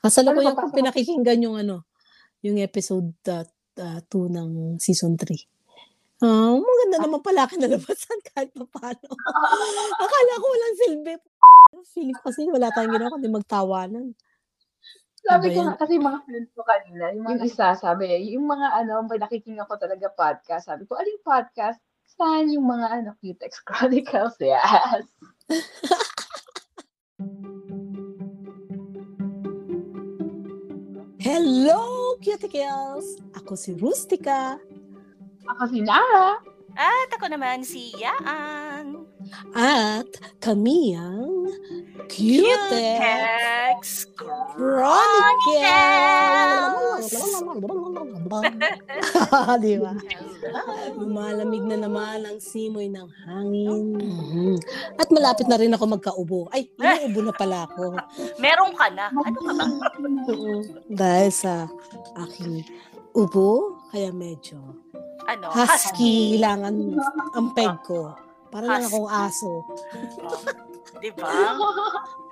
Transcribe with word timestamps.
Kasalukuyan 0.00 0.52
Ano 0.52 0.58
pa 0.58 0.62
ko 0.62 0.68
pasok? 0.70 0.78
pinakikinggan 0.82 1.44
yung 1.44 1.56
ano, 1.58 1.84
yung 2.40 2.58
episode 2.60 3.12
ah, 3.28 3.44
ah, 3.80 4.00
2 4.06 4.28
ng 4.30 4.50
season 4.78 5.16
3. 5.16 5.26
Ah, 6.22 6.54
maganda 6.56 6.96
naman 7.04 7.20
pala 7.20 7.48
kinalabasan 7.50 8.18
kahit 8.32 8.50
papaano. 8.54 9.08
Akala 10.04 10.32
ko 10.40 10.46
walang 10.46 10.76
silbi. 10.78 11.14
Feeling 11.90 12.16
kasi 12.22 12.48
wala 12.48 12.70
tayong 12.72 12.94
ginawa 12.96 13.12
kundi 13.12 13.28
magtawanan. 13.28 14.06
Sabi 15.24 15.52
Iba 15.52 15.56
ko 15.56 15.60
nga, 15.64 15.74
kasi 15.80 15.94
mga 15.96 16.18
friends 16.28 16.50
ko 16.52 16.62
kanina, 16.68 17.04
yung 17.16 17.40
isa 17.40 17.72
sabi, 17.74 18.12
yung 18.28 18.44
mga 18.44 18.68
ano, 18.84 19.08
nakikinggan 19.08 19.64
ko 19.64 19.80
talaga 19.80 20.12
podcast, 20.12 20.68
sabi 20.68 20.84
ko, 20.84 21.00
aling 21.00 21.16
podcast? 21.24 21.80
Saan 22.04 22.52
yung 22.52 22.68
mga 22.68 22.86
ano, 22.92 23.10
Cutex 23.20 23.64
Chronicles? 23.64 24.36
Yes. 24.44 25.08
Hello, 31.24 32.20
cuticles! 32.20 33.16
Ako 33.32 33.56
si 33.56 33.72
Rustica 33.80 34.60
Ako 35.48 35.72
si 35.72 35.80
Nara. 35.80 36.36
At 36.76 37.08
ako 37.16 37.32
naman 37.32 37.64
si 37.64 37.96
Yaan. 37.96 39.08
at 39.56 40.04
kami 40.44 40.92
ang 40.92 41.48
Cutex 42.12 44.04
Chronicles! 44.52 45.64
Di 49.64 49.80
ba? 49.80 49.96
Lumalamig 50.94 51.64
na 51.64 51.76
naman 51.78 52.22
ang 52.22 52.38
simoy 52.38 52.86
ng 52.86 53.08
hangin. 53.24 53.96
Mhm. 53.96 54.56
At 54.96 55.08
malapit 55.08 55.46
na 55.46 55.56
rin 55.56 55.72
ako 55.72 55.84
magkaubo. 55.90 56.40
Ay, 56.50 56.68
inuubo 56.74 57.20
na 57.22 57.34
pala 57.34 57.64
ako. 57.64 57.96
Meron 58.42 58.72
ka 58.72 58.86
na. 58.90 59.08
Ano 59.10 59.38
ka 59.40 59.52
ba? 59.52 59.66
Dahil 60.86 61.30
sa 61.30 61.66
aking 62.20 62.62
ubo, 63.12 63.78
kaya 63.88 64.10
medyo 64.10 64.58
Ano? 65.24 65.48
husky 65.50 66.36
kailangan 66.36 66.74
ang 67.32 67.46
peg 67.52 67.72
ko. 67.82 68.12
Para 68.48 68.68
lang 68.68 68.82
Husky. 68.82 68.94
akong 68.94 69.10
aso. 69.10 69.52
Oh, 70.22 70.38
Di 71.00 71.10
ba? 71.10 71.26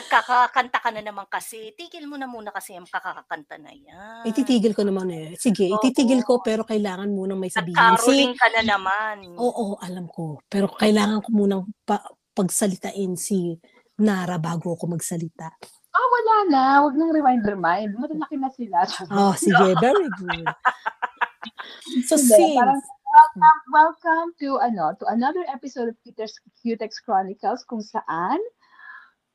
Nagkakakanta 0.00 0.80
ka 0.80 0.88
na 0.96 1.04
naman 1.04 1.28
kasi. 1.28 1.76
Tigil 1.76 2.08
mo 2.08 2.16
na 2.16 2.24
muna 2.24 2.48
kasi 2.48 2.72
ang 2.72 2.88
kakakanta 2.88 3.60
na 3.60 3.68
yan. 3.68 4.24
Ititigil 4.24 4.72
ko 4.72 4.80
naman 4.80 5.12
eh. 5.12 5.36
Sige, 5.36 5.68
Oo. 5.68 5.76
ititigil 5.76 6.24
ko 6.24 6.40
pero 6.40 6.64
kailangan 6.64 7.12
munang 7.12 7.36
may 7.36 7.52
sabihin. 7.52 7.76
Nagkaroling 7.76 8.32
Si, 8.32 8.40
ka 8.40 8.48
na 8.56 8.62
naman. 8.64 9.16
oo, 9.36 9.76
alam 9.76 10.08
ko. 10.08 10.40
Pero 10.48 10.72
kailangan 10.72 11.20
ko 11.20 11.28
munang 11.36 11.62
pa, 11.84 12.00
pagsalitain 12.32 13.12
si 13.20 13.60
Nara 14.00 14.40
bago 14.40 14.72
ako 14.72 14.96
magsalita. 14.96 15.52
Ah, 15.92 16.06
wala 16.08 16.34
na. 16.48 16.62
Huwag 16.80 16.96
nang 16.96 17.12
remind-remind. 17.12 17.92
Malalaki 17.92 18.40
na 18.40 18.48
sila. 18.48 18.88
Oh, 19.12 19.36
sige, 19.42 19.76
very 19.84 20.08
good. 20.16 20.48
So, 22.08 22.16
Hindi, 22.16 22.32
since, 22.40 22.56
parang 22.56 22.80
welcome, 22.80 23.60
welcome 23.68 24.28
to 24.40 24.56
ano 24.62 24.94
to 24.96 25.04
another 25.12 25.44
episode 25.50 25.92
of 25.92 25.96
Cutex, 26.00 26.40
Cutex 26.56 27.02
Chronicles 27.04 27.66
kung 27.68 27.82
saan 27.84 28.38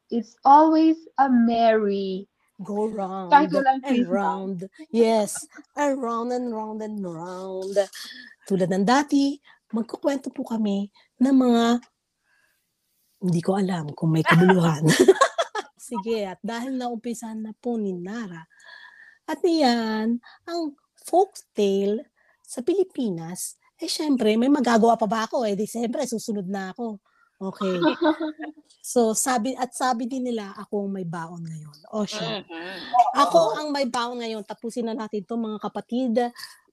it's 0.10 0.36
always 0.46 0.98
a 1.18 1.30
merry 1.30 2.28
go 2.64 2.88
round 2.88 3.34
and 3.34 3.52
Christmas. 3.84 4.08
round. 4.08 4.60
Yes, 4.92 5.48
around 5.76 6.32
and 6.32 6.54
round 6.56 6.80
and 6.82 7.04
round. 7.04 7.76
Tulad 8.48 8.72
ng 8.72 8.86
dati, 8.88 9.36
magkukwento 9.74 10.32
po 10.32 10.48
kami 10.48 10.88
ng 11.20 11.36
mga 11.36 11.64
hindi 13.26 13.42
ko 13.42 13.58
alam 13.58 13.92
kung 13.92 14.14
may 14.14 14.24
kabuluhan. 14.24 14.86
Sige, 15.90 16.26
at 16.26 16.40
dahil 16.42 16.78
naumpisahan 16.78 17.42
na 17.42 17.54
po 17.58 17.78
ni 17.78 17.94
Nara, 17.94 18.46
at 19.26 19.42
niyan, 19.42 20.22
ang 20.46 20.62
folk 20.94 21.34
tale 21.54 22.14
sa 22.46 22.62
Pilipinas, 22.62 23.58
eh 23.82 23.90
syempre, 23.90 24.38
may 24.38 24.50
magagawa 24.50 24.96
pa 24.96 25.10
ba 25.10 25.26
ako? 25.26 25.44
Eh 25.50 25.58
di 25.58 25.66
syempre, 25.66 26.06
susunod 26.06 26.46
na 26.46 26.72
ako. 26.72 27.02
Okay. 27.36 27.78
So, 28.86 29.18
sabi, 29.18 29.58
at 29.58 29.74
sabi 29.74 30.06
din 30.06 30.30
nila, 30.30 30.54
ako 30.56 30.86
ang 30.86 30.94
may 30.94 31.08
baon 31.10 31.42
ngayon. 31.42 31.78
O 31.90 32.06
siya. 32.06 32.46
Mhm. 32.46 32.78
Ako 33.18 33.58
ang 33.58 33.68
may 33.74 33.90
baon 33.90 34.22
ngayon. 34.22 34.46
Tapusin 34.46 34.86
na 34.86 34.94
natin 34.94 35.26
to 35.26 35.36
mga 35.36 35.58
kapatid, 35.58 36.14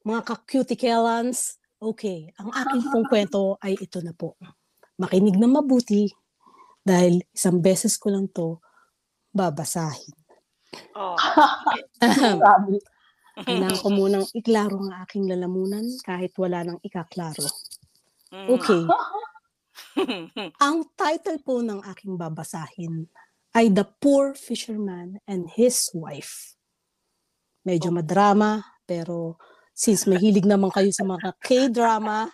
mga 0.05 0.21
ka-cutikelans. 0.21 1.57
Okay, 1.83 2.31
ang 2.39 2.53
aking 2.53 2.85
pong 2.93 3.07
kwento 3.09 3.57
ay 3.59 3.75
ito 3.75 3.99
na 4.05 4.13
po. 4.15 4.39
Makinig 5.01 5.35
na 5.41 5.51
mabuti 5.51 6.13
dahil 6.85 7.25
isang 7.35 7.59
beses 7.59 7.99
ko 7.99 8.13
lang 8.13 8.29
to 8.31 8.61
babasahin. 9.33 10.15
Oh. 10.95 11.17
Kailangan 13.41 13.81
ko 13.81 13.89
munang 13.89 14.29
iklaro 14.37 14.77
ang 14.79 14.93
aking 15.01 15.25
lalamunan 15.27 15.89
kahit 16.05 16.37
wala 16.37 16.61
nang 16.63 16.79
ikaklaro. 16.85 17.49
Mm. 18.29 18.47
Okay, 18.53 18.83
ang 20.65 20.89
title 20.97 21.41
po 21.45 21.61
ng 21.61 21.85
aking 21.89 22.17
babasahin 22.17 23.09
ay 23.53 23.69
The 23.69 23.85
Poor 24.01 24.33
Fisherman 24.33 25.21
and 25.29 25.49
His 25.53 25.93
Wife. 25.93 26.57
Medyo 27.63 27.93
madrama, 27.93 28.65
pero 28.89 29.37
since 29.77 30.09
mahilig 30.09 30.49
naman 30.49 30.73
kayo 30.73 30.89
sa 30.91 31.05
mga 31.05 31.37
K-drama, 31.39 32.33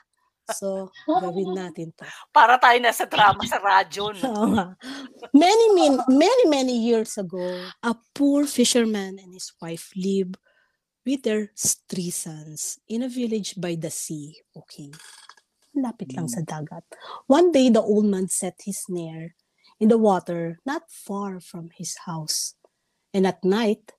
so 0.55 0.89
gawin 1.05 1.53
natin 1.53 1.93
to. 1.93 2.07
Para 2.37 2.57
tayo 2.57 2.79
nasa 2.81 3.05
drama 3.05 3.43
sa 3.45 3.61
radyo. 3.61 4.15
No? 4.25 4.73
Many, 5.35 5.67
min- 5.75 6.07
many, 6.09 6.45
many 6.49 6.77
years 6.79 7.19
ago, 7.19 7.45
a 7.83 7.93
poor 8.15 8.47
fisherman 8.47 9.21
and 9.21 9.35
his 9.35 9.53
wife 9.61 9.93
lived 9.99 10.39
with 11.05 11.25
their 11.25 11.53
three 11.89 12.13
sons 12.13 12.79
in 12.89 13.03
a 13.03 13.11
village 13.11 13.57
by 13.57 13.77
the 13.77 13.91
sea. 13.91 14.37
Okay. 14.57 14.93
Lapit 15.79 16.17
lang 16.17 16.29
sa 16.29 16.41
dagat. 16.43 16.85
One 17.27 17.53
day, 17.53 17.71
the 17.71 17.83
old 17.83 18.07
man 18.07 18.29
set 18.29 18.61
his 18.65 18.83
snare 18.85 19.35
in 19.81 19.89
the 19.89 19.99
water 19.99 20.59
not 20.67 20.91
far 20.91 21.41
from 21.41 21.71
his 21.77 21.97
house. 22.07 22.55
And 23.15 23.27
at 23.27 23.45
night, 23.45 23.93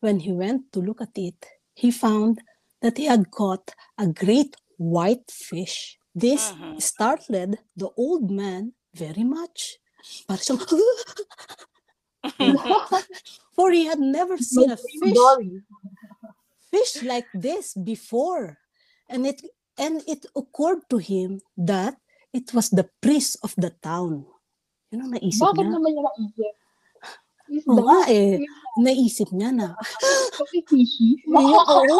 when 0.00 0.20
he 0.20 0.32
went 0.32 0.72
to 0.72 0.80
look 0.80 1.00
at 1.00 1.16
it, 1.16 1.38
he 1.74 1.90
found 1.90 2.42
that 2.82 2.98
he 2.98 3.06
had 3.06 3.30
caught 3.30 3.72
a 3.98 4.06
great 4.06 4.56
white 4.76 5.30
fish. 5.30 5.98
This 6.14 6.52
Mhm. 6.52 6.82
startled 6.82 7.56
the 7.76 7.88
old 7.96 8.28
man 8.30 8.74
very 8.92 9.24
much. 9.24 9.78
Parang 10.28 10.58
for 13.56 13.70
he 13.70 13.86
had 13.86 14.00
never 14.00 14.36
seen 14.36 14.70
a 14.70 14.76
fish 14.76 15.16
fish 16.72 17.02
like 17.04 17.28
this 17.32 17.74
before. 17.74 18.58
And 19.08 19.26
it 19.26 19.44
and 19.82 19.98
it 20.06 20.22
occurred 20.38 20.86
to 20.86 21.02
him 21.02 21.42
that 21.58 21.98
it 22.30 22.54
was 22.54 22.70
the 22.70 22.86
priest 23.02 23.36
of 23.42 23.50
the 23.58 23.74
town. 23.82 24.22
Yun 24.94 25.10
ang 25.10 25.12
naisip 25.18 25.42
Bakit 25.42 25.66
niya. 25.66 25.74
naman 25.74 25.90
niya 25.90 26.02
naisip? 26.06 26.54
Is 27.52 27.64
Oo 27.68 27.84
nga 27.84 28.00
eh. 28.08 28.40
Naisip 28.80 29.28
niya 29.34 29.50
na. 29.52 29.68
Ayun, 29.76 31.36
oo. 31.36 31.98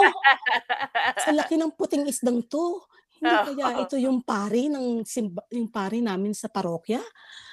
Sa 1.20 1.30
laki 1.34 1.60
ng 1.60 1.74
puting 1.76 2.08
isdang 2.08 2.40
to. 2.48 2.80
Hindi 3.20 3.52
Oo. 3.52 3.54
kaya 3.60 3.84
ito 3.84 3.96
yung 4.00 4.24
pari 4.24 4.66
ng 4.72 5.04
simba, 5.04 5.44
yung 5.52 5.68
pari 5.68 6.00
namin 6.00 6.32
sa 6.32 6.48
parokya. 6.48 6.98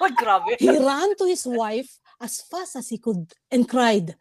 Ay, 0.00 0.12
grabe. 0.16 0.56
He 0.56 0.70
ran 0.70 1.12
to 1.14 1.28
his 1.28 1.44
wife 1.44 2.00
as 2.18 2.40
fast 2.42 2.74
as 2.80 2.88
he 2.88 2.98
could 2.98 3.30
and 3.52 3.68
cried, 3.68 4.16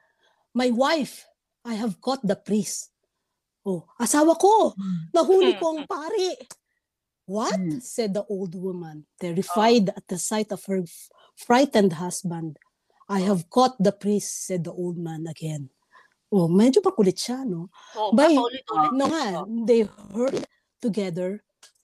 My 0.51 0.69
wife, 0.69 1.25
I 1.63 1.77
have 1.79 2.01
caught 2.03 2.21
the 2.25 2.35
priest. 2.37 2.91
Oh, 3.65 3.85
asawa 3.99 4.39
ko, 4.39 4.73
nahuli 5.11 5.59
ko 5.59 5.75
ang 5.77 5.83
pari. 5.91 6.35
What? 7.29 7.59
Hmm. 7.61 7.77
said 7.79 8.17
the 8.17 8.25
old 8.25 8.57
woman, 8.57 9.05
terrified 9.21 9.93
at 9.93 10.07
the 10.09 10.17
sight 10.17 10.49
of 10.49 10.65
her 10.65 10.81
frightened 11.37 11.93
husband. 12.01 12.57
I 13.05 13.21
have 13.21 13.49
caught 13.49 13.77
the 13.77 13.93
priest, 13.93 14.49
said 14.49 14.63
the 14.65 14.73
old 14.73 14.97
man 14.97 15.29
again. 15.29 15.69
Oh, 16.29 16.49
medyo 16.49 16.81
makulit 16.81 17.17
siya, 17.17 17.41
no? 17.45 17.69
Oh, 17.97 18.13
By-. 18.13 18.33
No 18.93 19.05
nga, 19.09 19.45
they 19.65 19.85
hurried 20.13 20.45
together 20.81 21.41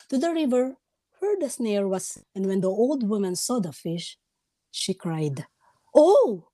to 0.10 0.18
the 0.18 0.30
river 0.30 0.78
where 1.18 1.38
the 1.38 1.50
snare 1.50 1.90
was. 1.90 2.22
And 2.34 2.46
when 2.46 2.62
the 2.62 2.70
old 2.70 3.02
woman 3.06 3.36
saw 3.36 3.58
the 3.58 3.74
fish, 3.74 4.18
she 4.70 4.94
cried, 4.94 5.46
Oh, 5.94 6.50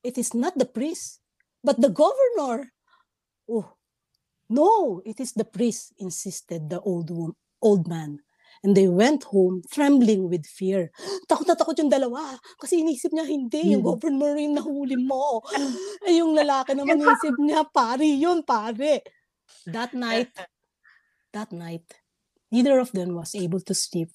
it 0.00 0.16
is 0.16 0.32
not 0.32 0.56
the 0.56 0.68
priest, 0.68 1.20
but 1.60 1.80
the 1.80 1.92
governor. 1.92 2.72
Oh, 3.48 3.76
no, 4.48 5.00
it 5.04 5.20
is 5.20 5.32
the 5.32 5.44
priest, 5.44 5.92
insisted 5.98 6.70
the 6.70 6.80
old, 6.80 7.10
old 7.62 7.88
man. 7.88 8.20
And 8.62 8.72
they 8.76 8.88
went 8.88 9.24
home 9.24 9.60
trembling 9.70 10.30
with 10.30 10.46
fear. 10.46 10.88
Takot 11.28 11.44
na 11.44 11.54
takot 11.54 11.76
yung 11.76 11.92
dalawa. 11.92 12.38
Kasi 12.56 12.80
inisip 12.80 13.12
niya, 13.12 13.28
hindi, 13.28 13.76
yung 13.76 13.84
Hmm. 13.84 13.92
governor 13.92 14.40
yung 14.40 14.56
nahuli 14.56 14.96
mo. 14.96 15.44
Eh, 16.08 16.20
yung 16.20 16.32
lalaki 16.32 16.72
naman 16.72 17.00
inisip 17.00 17.36
niya, 17.36 17.68
pari 17.68 18.16
yun, 18.16 18.40
pare. 18.40 19.04
That 19.68 19.92
night, 19.92 20.32
that 21.36 21.52
night, 21.52 21.84
neither 22.48 22.80
of 22.80 22.92
them 22.96 23.12
was 23.16 23.36
able 23.36 23.60
to 23.68 23.74
sleep 23.76 24.08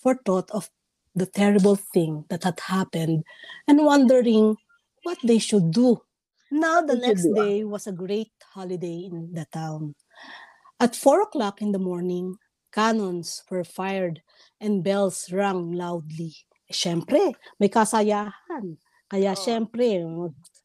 for 0.00 0.16
thought 0.20 0.52
of 0.52 0.68
the 1.16 1.24
terrible 1.24 1.76
thing 1.76 2.28
that 2.28 2.44
had 2.44 2.60
happened 2.60 3.24
and 3.64 3.80
wondering 3.80 4.60
what 5.04 5.16
they 5.24 5.40
should 5.40 5.72
do. 5.72 6.04
Now 6.52 6.84
the 6.84 7.00
next 7.00 7.32
ah? 7.32 7.40
day 7.48 7.64
was 7.64 7.88
a 7.88 7.96
great 7.96 8.35
holiday 8.56 9.04
in 9.12 9.36
the 9.36 9.44
town. 9.52 9.92
At 10.80 10.96
four 10.96 11.20
o'clock 11.28 11.60
in 11.60 11.72
the 11.76 11.80
morning, 11.80 12.40
cannons 12.72 13.44
were 13.52 13.64
fired 13.64 14.24
and 14.60 14.80
bells 14.80 15.28
rang 15.32 15.72
loudly. 15.76 16.32
Siyempre, 16.72 17.36
may 17.60 17.68
kasayahan. 17.68 18.80
Kaya 19.12 19.32
Oo. 19.32 19.36
siyempre, 19.36 20.00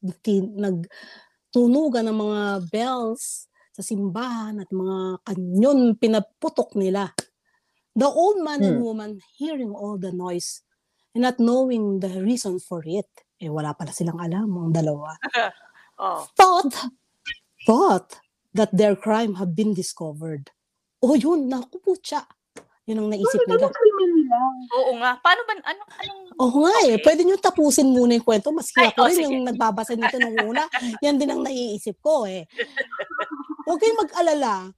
nagtunugan 0.01 2.05
ng 2.09 2.17
mga 2.17 2.41
bells 2.71 3.47
sa 3.71 3.83
simbahan 3.83 4.59
at 4.63 4.69
mga 4.71 5.19
kanyon 5.27 5.95
pinaputok 5.99 6.71
nila. 6.79 7.11
The 7.95 8.07
old 8.07 8.39
man 8.43 8.63
and 8.63 8.77
Hmm. 8.77 8.79
woman 8.79 9.11
hearing 9.37 9.71
all 9.75 9.97
the 9.99 10.11
noise 10.15 10.63
and 11.15 11.23
not 11.27 11.39
knowing 11.39 11.99
the 11.99 12.23
reason 12.23 12.59
for 12.59 12.83
it, 12.87 13.07
eh 13.39 13.49
wala 13.51 13.75
pala 13.75 13.91
silang 13.91 14.19
alam 14.19 14.47
ang 14.55 14.71
dalawa, 14.71 15.15
Oh. 15.99 16.23
thought, 16.39 16.71
thought 17.65 18.19
that 18.53 18.71
their 18.75 18.95
crime 18.95 19.35
had 19.39 19.55
been 19.55 19.73
discovered. 19.73 20.51
Oh 21.01 21.15
yun, 21.17 21.49
naku 21.49 21.81
po 21.81 21.95
siya. 21.97 22.21
Yun 22.89 23.05
ang 23.05 23.09
naisip 23.13 23.41
nila. 23.45 23.69
Oo 24.73 24.91
nga. 24.97 25.17
Paano 25.21 25.41
ba, 25.45 25.53
ano, 25.63 25.81
anong, 26.01 26.21
Oo 26.41 26.57
nga 26.65 26.75
eh, 26.89 26.97
Okay. 26.97 27.03
pwede 27.05 27.21
nyo 27.23 27.37
tapusin 27.37 27.87
muna 27.93 28.17
yung 28.17 28.25
kwento. 28.25 28.49
Maski 28.49 28.81
Ay, 28.81 28.89
ako 28.89 28.99
oh, 28.99 29.07
rin 29.07 29.17
sige. 29.17 29.25
yung 29.29 29.45
nagbabasa 29.45 29.93
nito 29.93 30.17
nung 30.17 30.37
una, 30.49 30.65
yan 30.99 31.15
din 31.21 31.29
ang 31.29 31.45
naiisip 31.45 32.01
ko 32.01 32.25
eh. 32.25 32.49
Huwag 33.69 33.77
kayong 33.77 34.01
mag-alala. 34.01 34.73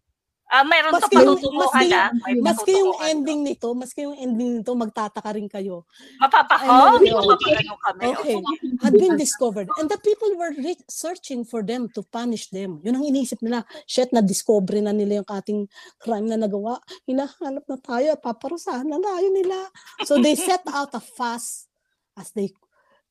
Ah, 0.53 0.61
mayroon 0.61 0.93
to 0.93 0.97
Maski 1.01 1.15
yung- 1.17 1.25
patutunguhan 1.33 1.85
May 2.13 2.33
Maski 2.37 2.73
yung 2.77 2.93
ending 3.01 3.39
to. 3.41 3.47
nito, 3.49 3.67
maski 3.73 3.99
yung 4.05 4.13
ending 4.15 4.61
nito, 4.61 4.71
magtataka 4.77 5.33
rin 5.33 5.49
kayo. 5.49 5.89
Mapapako, 6.21 6.69
Ano 6.69 7.01
yun? 7.01 7.17
mapapagano 7.17 7.73
kami. 7.81 8.03
Okay. 8.13 8.37
Had 8.79 8.93
been 8.93 9.17
discovered. 9.17 9.65
And 9.81 9.89
the 9.89 9.97
people 9.97 10.29
were 10.37 10.53
re- 10.53 10.85
searching 10.85 11.41
for 11.41 11.65
them 11.65 11.89
to 11.97 12.05
punish 12.05 12.53
them. 12.53 12.77
Yun 12.85 13.01
ang 13.01 13.05
iniisip 13.09 13.41
nila. 13.41 13.65
Shit, 13.83 14.13
na-discover 14.13 14.77
na 14.77 14.93
nila 14.93 15.25
yung 15.25 15.29
ating 15.33 15.65
crime 15.97 16.29
na 16.29 16.37
nagawa. 16.37 16.77
Hinahanap 17.09 17.65
na 17.65 17.77
tayo, 17.81 18.13
paparusahan 18.21 18.85
na 18.85 19.01
tayo 19.01 19.27
nila. 19.33 19.57
So 20.05 20.21
they 20.21 20.37
set 20.37 20.61
out 20.69 20.93
a 20.93 21.01
fast 21.01 21.65
as 22.13 22.29
they 22.37 22.53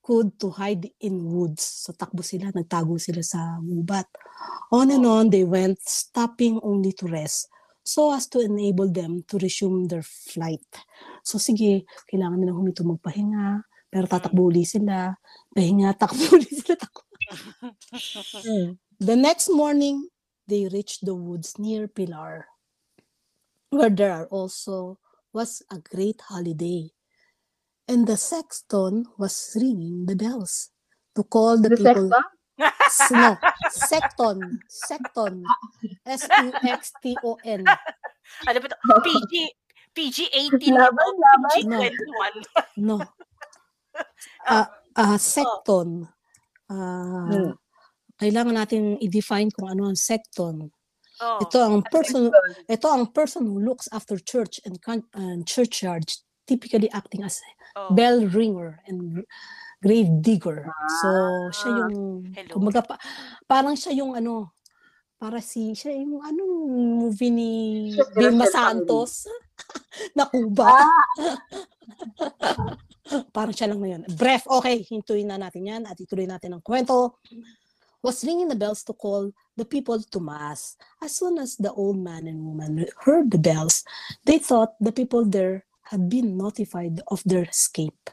could 0.02 0.34
to 0.42 0.50
hide 0.50 0.90
in 1.00 1.24
woods. 1.24 1.62
So 1.62 1.94
takbo 1.94 2.26
sila, 2.26 2.50
nagtago 2.50 2.98
sila 2.98 3.22
sa 3.22 3.62
gubat. 3.62 4.10
On 4.74 4.90
and 4.90 5.06
on 5.06 5.30
they 5.30 5.44
went, 5.46 5.78
stopping 5.80 6.58
only 6.62 6.92
to 6.98 7.06
rest 7.06 7.48
so 7.82 8.14
as 8.14 8.26
to 8.30 8.40
enable 8.40 8.90
them 8.90 9.22
to 9.26 9.38
resume 9.38 9.86
their 9.86 10.02
flight. 10.02 10.66
So 11.22 11.38
sige, 11.38 11.86
kailangan 12.06 12.38
nilang 12.38 12.58
humito 12.58 12.86
magpahinga, 12.86 13.62
pero 13.90 14.06
tatakbo 14.06 14.50
uli 14.50 14.62
sila. 14.62 15.14
Pahinga, 15.50 15.94
takbo 15.98 16.38
uli 16.38 16.50
sila. 16.50 16.78
Takbo. 16.78 17.00
The 19.02 19.18
next 19.18 19.50
morning, 19.50 20.06
they 20.46 20.70
reached 20.70 21.02
the 21.02 21.14
woods 21.14 21.58
near 21.58 21.90
Pilar, 21.90 22.46
where 23.74 23.90
there 23.90 24.14
are 24.14 24.30
also 24.30 25.02
was 25.34 25.58
a 25.74 25.82
great 25.82 26.22
holiday. 26.22 26.86
And 27.92 28.08
the 28.08 28.16
sexton 28.16 29.04
was 29.20 29.52
ringing 29.60 30.06
the 30.08 30.16
bells 30.16 30.72
to 31.12 31.20
call 31.28 31.60
the, 31.60 31.68
The 31.68 31.76
people. 31.76 32.08
sexton? 32.08 32.24
S- 32.88 33.10
no, 33.12 33.30
secton. 33.68 34.38
Secton. 34.68 35.34
S-E-X-T-O-N. 36.06 37.62
Ano 38.48 38.58
ba? 38.64 38.68
PG, 39.04 39.32
PG-18 39.92 40.72
Laban, 40.72 41.04
ito, 41.04 41.20
laban. 41.20 41.50
PG-21. 41.52 42.32
No. 42.80 42.96
Ah, 44.48 44.72
ah, 44.96 45.18
secton. 45.20 46.08
Ah, 46.72 47.28
Hmm. 47.28 47.52
Kailangan 48.16 48.54
natin 48.56 48.96
i-define 49.02 49.50
kung 49.52 49.68
ano 49.68 49.90
ang 49.90 49.98
secton. 49.98 50.70
Oh. 51.20 51.38
Ito 51.44 51.58
ang 51.60 51.82
person 51.84 52.30
ito 52.66 52.86
ang 52.88 53.10
person 53.12 53.44
who 53.46 53.60
looks 53.60 53.84
after 53.92 54.16
church 54.16 54.62
and, 54.64 54.78
and 55.12 55.44
churchyards 55.44 56.24
typically 56.46 56.90
acting 56.90 57.22
as 57.22 57.40
oh. 57.76 57.90
bell 57.94 58.22
ringer 58.26 58.80
and 58.86 59.20
gr- 59.20 59.28
grave 59.82 60.10
digger. 60.22 60.66
So 61.02 61.08
siya 61.54 61.70
Ah. 61.70 61.78
yung 61.86 61.94
Hello. 62.34 62.52
kumbaga 62.54 62.80
pa, 62.86 62.96
parang 63.46 63.74
siya 63.74 63.92
yung 63.98 64.14
ano 64.14 64.54
para 65.22 65.38
si 65.38 65.70
siya 65.74 65.94
yung 65.94 66.18
anong 66.18 66.54
movie 66.98 67.30
ni 67.30 67.52
Vilma 68.18 68.46
Santos 68.50 69.30
na 70.18 70.26
Cuba. 70.26 70.66
Ah, 70.66 70.86
Parang 73.34 73.52
siya 73.52 73.68
lang 73.68 73.82
ngayon. 73.82 74.02
Bref, 74.16 74.46
okay, 74.48 74.80
hintuin 74.86 75.28
na 75.28 75.36
natin 75.36 75.68
yan 75.68 75.82
at 75.84 75.98
ituloy 75.98 76.24
natin 76.24 76.56
ang 76.56 76.62
kwento. 76.64 77.18
Was 78.02 78.24
ringing 78.26 78.50
the 78.50 78.58
bells 78.58 78.82
to 78.82 78.94
call 78.96 79.30
the 79.54 79.66
people 79.66 80.00
to 80.00 80.18
mass. 80.18 80.74
As 80.98 81.14
soon 81.14 81.38
as 81.38 81.54
the 81.54 81.70
old 81.70 81.98
man 82.00 82.26
and 82.26 82.42
woman 82.42 82.82
heard 83.06 83.30
the 83.30 83.38
bells, 83.38 83.86
they 84.26 84.38
thought 84.42 84.74
the 84.82 84.90
people 84.90 85.22
there 85.22 85.62
had 85.90 86.08
been 86.08 86.36
notified 86.36 87.00
of 87.08 87.22
their 87.24 87.44
escape. 87.44 88.10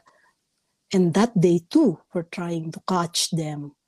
And 0.90 1.14
that 1.14 1.30
they 1.36 1.62
too 1.70 2.02
were 2.14 2.26
trying 2.26 2.72
to 2.72 2.80
catch 2.82 3.30
them. 3.30 3.78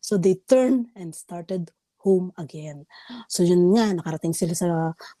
So 0.00 0.20
they 0.20 0.40
turned 0.44 0.92
and 0.96 1.14
started 1.14 1.72
home 2.00 2.32
again. 2.40 2.88
So 3.28 3.44
yun 3.44 3.76
nga, 3.76 3.92
nakarating 3.92 4.32
sila 4.32 4.56
sa 4.56 4.68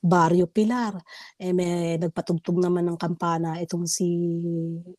Barrio 0.00 0.48
Pilar. 0.48 0.96
Eh 1.36 1.52
may 1.52 2.00
nagpatugtog 2.00 2.56
naman 2.56 2.88
ng 2.88 2.98
kampana 3.00 3.60
itong 3.60 3.84
si 3.84 4.08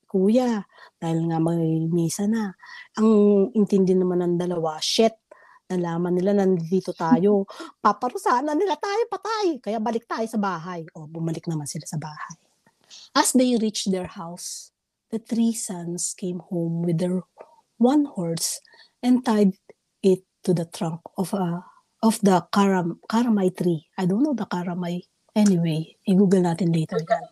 kuya 0.05 0.61
dahil 1.01 1.25
nga 1.29 1.37
may 1.41 1.89
misa 1.89 2.29
na. 2.29 2.53
Ang 3.01 3.49
intindi 3.57 3.97
naman 3.97 4.21
ng 4.21 4.35
dalawa, 4.37 4.77
shit, 4.77 5.17
nalaman 5.73 6.13
nila 6.13 6.37
nandito 6.37 6.93
tayo. 6.93 7.49
Paparusahan 7.85 8.45
na 8.45 8.53
nila 8.53 8.77
tayo, 8.77 9.01
patay. 9.09 9.57
Kaya 9.57 9.81
balik 9.81 10.05
tayo 10.05 10.25
sa 10.29 10.37
bahay. 10.37 10.85
O, 10.93 11.09
bumalik 11.09 11.49
naman 11.49 11.65
sila 11.65 11.87
sa 11.89 11.97
bahay. 11.97 12.50
As 13.11 13.35
they 13.35 13.59
reached 13.59 13.91
their 13.91 14.07
house, 14.07 14.71
the 15.11 15.19
three 15.19 15.51
sons 15.51 16.15
came 16.15 16.39
home 16.47 16.83
with 16.87 16.99
their 16.99 17.19
one 17.75 18.05
horse 18.07 18.59
and 19.03 19.19
tied 19.25 19.51
it 19.99 20.23
to 20.47 20.55
the 20.55 20.63
trunk 20.65 21.03
of 21.19 21.33
a 21.35 21.59
of 22.01 22.17
the 22.23 22.39
karam, 22.55 22.97
karamay 23.11 23.51
tree. 23.51 23.83
I 23.99 24.07
don't 24.07 24.23
know 24.23 24.33
the 24.33 24.47
karamay. 24.47 25.03
Anyway, 25.35 25.95
i-google 26.07 26.43
natin 26.43 26.71
later 26.71 26.99
yan. 27.03 27.23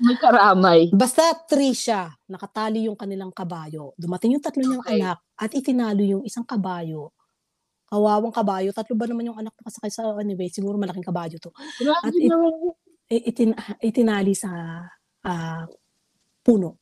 may 0.00 0.16
karamay. 0.20 0.92
Basta 0.92 1.32
tree 1.48 1.72
siya, 1.72 2.12
nakatali 2.28 2.86
yung 2.90 2.98
kanilang 2.98 3.32
kabayo. 3.32 3.96
Dumating 3.96 4.36
yung 4.36 4.44
tatlo 4.44 4.60
niyang 4.60 4.84
Okay. 4.84 5.00
anak 5.00 5.18
at 5.40 5.50
itinalo 5.56 6.02
yung 6.04 6.22
isang 6.26 6.44
kabayo. 6.44 7.10
Kawawang 7.88 8.32
kabayo. 8.34 8.70
Tatlo 8.76 8.92
ba 8.96 9.06
naman 9.08 9.28
yung 9.32 9.38
anak 9.38 9.54
na 9.56 9.62
kasakay 9.70 9.88
sa 9.92 10.04
anyway, 10.20 10.50
siguro 10.52 10.76
malaking 10.76 11.04
kabayo 11.04 11.36
to. 11.40 11.48
Grabe 11.80 12.04
At 12.04 12.12
it- 12.12 12.28
naman. 12.28 12.52
Itin, 13.04 13.50
itinali 13.84 14.32
sa 14.32 14.48
ah, 15.24 15.66
puno. 16.44 16.78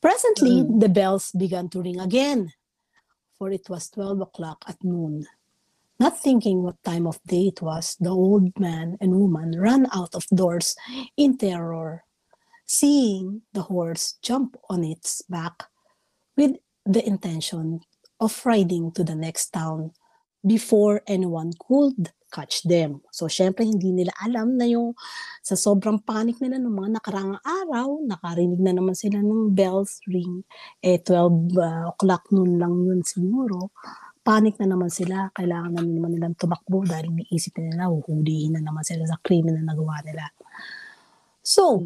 Presently, 0.00 0.62
Mm. 0.64 0.80
the 0.80 0.88
bells 0.88 1.32
began 1.32 1.68
to 1.70 1.82
ring 1.82 2.00
again, 2.00 2.52
for 3.38 3.50
it 3.50 3.68
was 3.68 3.90
12 3.90 4.20
o'clock 4.20 4.64
at 4.66 4.82
noon. 4.84 5.26
Not 5.98 6.18
thinking 6.18 6.62
what 6.62 6.82
time 6.82 7.06
of 7.06 7.20
day 7.26 7.48
it 7.48 7.60
was, 7.60 7.96
the 8.00 8.08
old 8.10 8.58
man 8.58 8.96
and 9.00 9.12
woman 9.12 9.52
ran 9.60 9.86
out 9.92 10.14
of 10.14 10.26
doors 10.34 10.74
in 11.16 11.36
terror, 11.36 12.04
seeing 12.66 13.42
the 13.52 13.62
horse 13.62 14.14
jump 14.22 14.56
on 14.70 14.84
its 14.84 15.22
back 15.28 15.64
with 16.36 16.56
the 16.86 17.06
intention 17.06 17.80
of 18.18 18.46
riding 18.46 18.92
to 18.92 19.04
the 19.04 19.14
next 19.14 19.50
town 19.52 19.92
before 20.44 21.02
anyone 21.06 21.52
could 21.56 22.12
catch 22.30 22.62
them. 22.62 23.02
So, 23.10 23.26
syempre, 23.26 23.66
hindi 23.66 23.90
nila 23.90 24.14
alam 24.22 24.54
na 24.54 24.64
yung 24.64 24.94
sa 25.42 25.58
sobrang 25.58 26.00
panic 26.00 26.38
nila 26.38 26.62
ng 26.62 26.70
mga 26.70 26.90
nakarang 27.02 27.34
araw, 27.42 28.00
nakarinig 28.06 28.62
na 28.62 28.72
naman 28.72 28.94
sila 28.94 29.18
ng 29.18 29.52
bells 29.52 29.98
ring. 30.06 30.46
Eh, 30.80 31.02
12 31.02 31.58
uh, 31.58 31.90
o'clock 31.90 32.30
noon 32.30 32.56
lang 32.56 32.72
yun 32.86 33.02
siguro. 33.02 33.74
Panic 34.22 34.62
na 34.62 34.70
naman 34.70 34.88
sila. 34.88 35.28
Kailangan 35.34 35.74
na 35.74 35.82
naman 35.82 36.14
nilang 36.14 36.38
tumakbo 36.38 36.86
dahil 36.86 37.10
iniisip 37.10 37.58
nila, 37.58 37.90
huhulihin 37.90 38.56
na 38.56 38.62
naman 38.62 38.86
sila 38.86 39.04
sa 39.04 39.18
krimen 39.18 39.58
na 39.58 39.74
nagawa 39.74 40.00
nila. 40.06 40.30
So, 41.42 41.82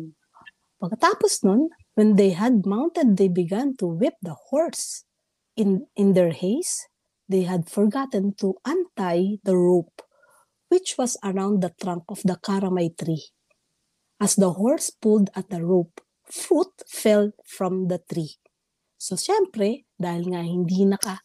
pagkatapos 0.78 1.40
nun, 1.49 1.73
when 1.96 2.20
they 2.20 2.37
had 2.37 2.68
mounted, 2.68 3.16
they 3.16 3.32
began 3.32 3.75
to 3.80 3.88
whip 3.88 4.20
the 4.20 4.37
horse. 4.52 5.08
In, 5.54 5.87
in 5.94 6.18
their 6.18 6.34
haste, 6.34 6.90
they 7.28 7.49
had 7.49 7.69
forgotten 7.69 8.35
to 8.37 8.61
untie 8.64 9.40
the 9.45 9.57
rope 9.57 10.04
which 10.75 10.99
was 10.99 11.14
around 11.23 11.62
the 11.62 11.71
trunk 11.78 12.02
of 12.11 12.19
the 12.26 12.35
karamay 12.43 12.90
tree. 12.99 13.31
As 14.19 14.35
the 14.35 14.59
horse 14.59 14.90
pulled 14.90 15.31
at 15.38 15.47
the 15.47 15.62
rope, 15.62 16.02
fruit 16.26 16.75
fell 16.90 17.31
from 17.47 17.87
the 17.87 18.02
tree. 18.02 18.35
So, 18.99 19.14
syempre, 19.14 19.87
dahil 19.95 20.35
nga 20.35 20.43
hindi 20.43 20.83
naka, 20.83 21.23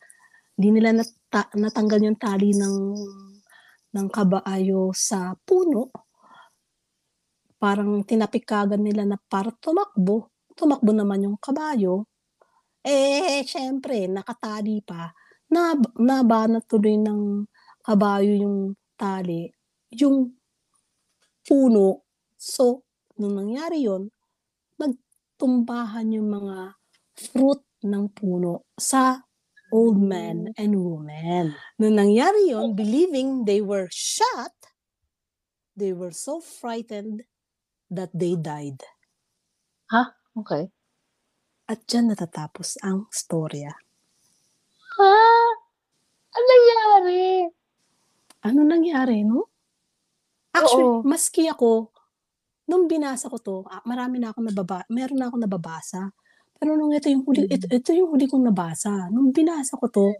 hindi 0.53 0.77
nila 0.77 1.01
nata, 1.01 1.49
natanggal 1.57 2.01
yung 2.05 2.19
tali 2.21 2.53
ng, 2.53 2.77
ng 3.95 4.07
kabaayo 4.13 4.93
sa 4.93 5.33
puno, 5.33 5.89
parang 7.57 8.05
tinapikagan 8.05 8.83
nila 8.83 9.07
na 9.07 9.17
para 9.17 9.49
tumakbo, 9.49 10.29
tumakbo 10.53 10.91
naman 10.93 11.25
yung 11.25 11.37
kabayo. 11.41 12.05
Eh, 12.83 13.43
siyempre 13.43 14.05
nakatali 14.05 14.83
pa, 14.85 15.11
nab 15.53 15.81
nabanat 15.97 16.65
tuloy 16.69 16.97
ng 16.97 17.45
kabayo 17.85 18.33
yung 18.37 18.57
tali, 18.97 19.49
yung 19.93 20.37
puno. 21.45 22.05
So, 22.37 22.85
nung 23.19 23.35
nangyari 23.35 23.83
yun, 23.83 24.13
nagtumbahan 24.79 26.13
yung 26.15 26.29
mga 26.31 26.57
fruit 27.17 27.61
ng 27.83 28.05
puno 28.15 28.69
sa 28.79 29.19
old 29.73 29.99
man 29.99 30.53
and 30.57 30.73
woman. 30.77 31.53
Nung 31.81 31.95
nangyari 31.97 32.49
yun, 32.53 32.73
believing 32.77 33.45
they 33.45 33.61
were 33.61 33.87
shot, 33.91 34.53
they 35.75 35.93
were 35.93 36.11
so 36.13 36.39
frightened 36.41 37.23
that 37.89 38.11
they 38.13 38.35
died. 38.37 38.81
Okay. 40.37 40.69
At 41.69 41.85
dyan 41.89 42.13
natatapos 42.13 42.81
ang 42.85 43.09
storya. 43.13 43.73
Ha? 44.99 45.15
Ano 46.35 46.45
nangyari? 46.45 47.23
Ano 48.43 48.59
nangyari, 48.67 49.23
no? 49.23 49.47
Actually, 50.51 50.87
Oo. 50.99 51.01
maski 51.07 51.47
ako, 51.47 51.95
nung 52.67 52.85
binasa 52.85 53.31
ko 53.31 53.37
to, 53.39 53.57
ah, 53.71 53.79
marami 53.87 54.19
na 54.19 54.35
akong 54.35 54.51
nababa, 54.51 54.83
meron 54.91 55.17
na 55.17 55.31
akong 55.31 55.43
nababasa. 55.43 56.11
Pero 56.59 56.75
nung 56.75 56.91
ito 56.91 57.07
yung 57.07 57.23
huli, 57.23 57.47
ito, 57.47 57.65
ito 57.71 57.89
yung 57.95 58.11
huli 58.11 58.27
kong 58.27 58.51
nabasa. 58.51 59.07
Nung 59.07 59.31
binasa 59.31 59.79
ko 59.79 59.87
to, 59.87 60.11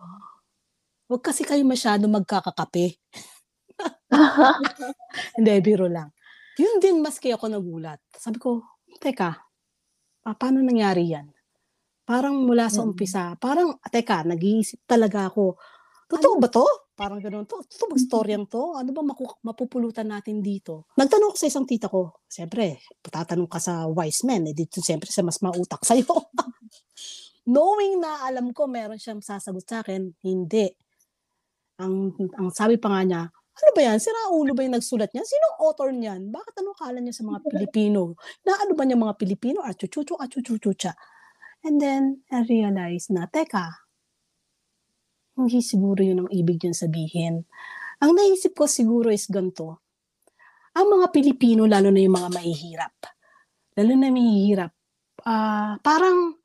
wag 1.12 1.21
kasi 1.21 1.43
kayo 1.43 1.62
masyado 1.67 2.07
magkakakape. 2.07 2.95
Hindi, 5.36 5.53
biro 5.59 5.91
lang. 5.91 6.09
Yun 6.55 6.79
din, 6.79 7.03
maski 7.03 7.36
ako 7.36 7.51
nagulat. 7.51 8.00
Sabi 8.15 8.39
ko, 8.39 8.63
teka, 9.03 9.36
pa- 10.24 10.38
paano 10.39 10.63
nangyari 10.63 11.12
yan? 11.12 11.27
Parang 12.09 12.33
mula 12.41 12.65
sa 12.73 12.81
Mm. 12.81 12.89
umpisa, 12.89 13.37
parang, 13.37 13.77
teka, 13.85 14.25
nag-iisip 14.25 14.81
talaga 14.89 15.29
ako, 15.29 15.61
totoo 16.09 16.41
ba 16.41 16.49
to? 16.49 16.65
Parang 16.97 17.21
gano'n, 17.21 17.45
to, 17.45 17.61
totoo 17.69 17.93
ba 17.93 17.97
storyang 18.01 18.49
to? 18.49 18.73
Ano 18.73 18.89
ba 18.97 19.05
maku- 19.05 19.37
mapupulutan 19.45 20.09
natin 20.09 20.41
dito? 20.41 20.89
Nagtanong 20.97 21.29
ko 21.29 21.37
sa 21.37 21.45
isang 21.45 21.69
tita 21.69 21.85
ko, 21.85 22.25
siyempre, 22.25 22.81
tatanong 23.05 23.45
ka 23.45 23.61
sa 23.61 23.85
wise 23.85 24.25
men, 24.25 24.49
eh, 24.49 24.57
dito 24.57 24.81
siyempre 24.81 25.05
sa 25.13 25.21
mas 25.21 25.37
mautak 25.37 25.85
sa'yo. 25.85 26.09
Knowing 27.45 28.01
na 28.01 28.25
alam 28.25 28.57
ko 28.57 28.65
meron 28.65 28.97
siyang 28.97 29.21
sasagot 29.21 29.69
sa 29.69 29.85
akin, 29.85 30.09
hindi. 30.25 30.65
Ang, 31.77 32.17
ang 32.35 32.49
sabi 32.49 32.81
pa 32.81 32.89
nga 32.89 33.01
niya, 33.05 33.21
ano 33.29 33.69
ba 33.77 33.81
yan? 33.85 34.01
Sira 34.01 34.33
ulo 34.33 34.57
ba 34.57 34.65
yung 34.65 34.73
nagsulat 34.73 35.13
niyan? 35.13 35.29
Sino 35.29 35.45
author 35.61 35.93
niyan? 35.93 36.33
Bakit 36.33 36.57
ano 36.57 36.73
kala 36.73 37.05
niya 37.05 37.13
sa 37.13 37.21
mga 37.21 37.39
Pilipino? 37.45 38.17
Na 38.43 38.57
ano 38.57 38.73
ba 38.73 38.81
niya 38.81 38.97
mga 38.97 39.13
Pilipino? 39.13 39.61
Achuchuchu, 39.61 40.17
achuchuchucha. 40.17 40.97
And 41.63 41.75
then, 41.79 42.23
I 42.31 42.47
realized 42.47 43.11
na, 43.11 43.27
teka, 43.27 43.89
hindi 45.39 45.63
siguro 45.63 46.03
yun 46.03 46.27
ang 46.27 46.31
ibig 46.31 46.59
niyang 46.59 46.75
sabihin. 46.75 47.35
Ang 48.03 48.11
naisip 48.15 48.55
ko 48.55 48.67
siguro 48.67 49.11
is 49.11 49.27
ganito. 49.27 49.83
Ang 50.75 50.99
mga 50.99 51.07
Pilipino, 51.11 51.67
lalo 51.67 51.91
na 51.91 51.99
yung 52.03 52.15
mga 52.15 52.31
mahihirap, 52.31 52.95
lalo 53.79 53.91
na 53.95 54.07
mahihirap, 54.11 54.71
ah 55.27 55.75
parang 55.83 56.35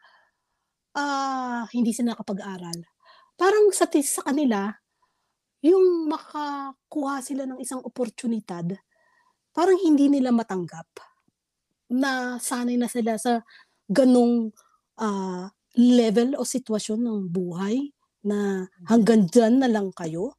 ah 0.95 1.67
hindi 1.71 1.95
sila 1.95 2.15
nakapag-aral. 2.15 2.79
Parang 3.35 3.71
sa, 3.75 3.87
sa 3.91 4.23
kanila, 4.27 4.71
yung 5.63 6.07
makakuha 6.11 7.23
sila 7.23 7.47
ng 7.51 7.59
isang 7.59 7.83
oportunidad, 7.83 8.79
parang 9.51 9.79
hindi 9.83 10.07
nila 10.07 10.31
matanggap 10.31 10.87
na 11.91 12.39
sanay 12.39 12.79
na 12.79 12.87
sila 12.91 13.19
sa 13.19 13.43
ganong 13.91 14.55
ah, 15.01 15.51
level 15.75 16.39
o 16.39 16.47
sitwasyon 16.47 17.01
ng 17.03 17.19
buhay 17.31 17.91
na 18.25 18.71
hanggang 18.89 19.27
dyan 19.29 19.61
na 19.61 19.69
lang 19.69 19.91
kayo. 19.93 20.39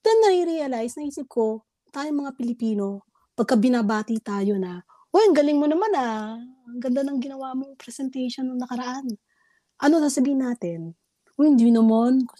Then 0.00 0.18
nai-realize, 0.24 0.96
naisip 0.96 1.28
ko, 1.28 1.68
tayong 1.92 2.24
mga 2.24 2.32
Pilipino, 2.38 3.04
pagka 3.36 3.58
binabati 3.58 4.16
tayo 4.22 4.56
na, 4.56 4.80
Uy, 5.10 5.26
ang 5.26 5.34
galing 5.34 5.58
mo 5.58 5.66
naman 5.66 5.90
ah. 5.98 6.38
Ang 6.70 6.78
ganda 6.78 7.02
ng 7.02 7.18
ginawa 7.18 7.50
mong 7.58 7.74
presentation 7.74 8.46
nung 8.46 8.62
nakaraan. 8.62 9.10
Ano 9.82 9.98
sasabihin 9.98 10.38
natin? 10.38 10.94
Uy, 11.34 11.50
hindi 11.50 11.74
naman. 11.74 12.30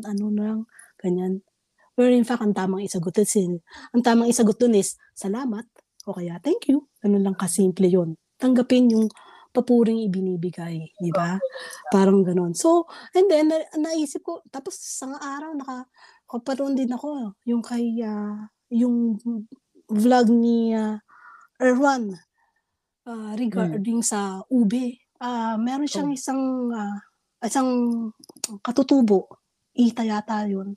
Ano 0.00 0.32
lang, 0.32 0.64
ganyan. 0.96 1.44
Pero 1.92 2.08
in 2.08 2.24
fact, 2.24 2.40
ang 2.40 2.56
tamang 2.56 2.80
isagot 2.84 3.12
dun, 3.12 3.60
ang 3.92 4.00
tamang 4.00 4.32
isagot 4.32 4.56
dun 4.56 4.72
is, 4.76 4.96
salamat. 5.12 5.68
O 6.08 6.16
kaya, 6.16 6.40
thank 6.40 6.72
you. 6.72 6.88
Ganun 7.04 7.20
lang 7.20 7.36
kasimple 7.36 7.88
yun. 7.92 8.16
Tanggapin 8.40 8.88
yung 8.92 9.12
papuring 9.56 10.04
ibinibigay, 10.04 10.92
di 11.00 11.10
ba? 11.16 11.40
Parang 11.88 12.20
ganon. 12.20 12.52
So, 12.52 12.84
and 13.16 13.24
then, 13.32 13.48
na, 13.48 13.64
naisip 13.80 14.20
ko, 14.20 14.44
tapos 14.52 14.76
sa 14.76 15.08
araw, 15.16 15.56
naka, 15.56 15.88
kaparoon 16.28 16.76
din 16.76 16.92
ako, 16.92 17.32
yung 17.48 17.64
kay, 17.64 18.04
ah, 18.04 18.52
yung 18.68 19.16
vlog 19.88 20.28
ni 20.28 20.76
ah, 20.76 21.00
Erwan, 21.56 22.12
ah, 23.08 23.32
regarding 23.38 24.04
sa 24.04 24.44
ube. 24.52 25.00
Ah, 25.16 25.56
meron 25.56 25.88
siyang 25.88 26.12
isang, 26.12 26.68
ah, 26.76 27.00
isang 27.40 27.70
katutubo, 28.60 29.40
ita 29.76 30.02
yata 30.04 30.48
yun, 30.48 30.76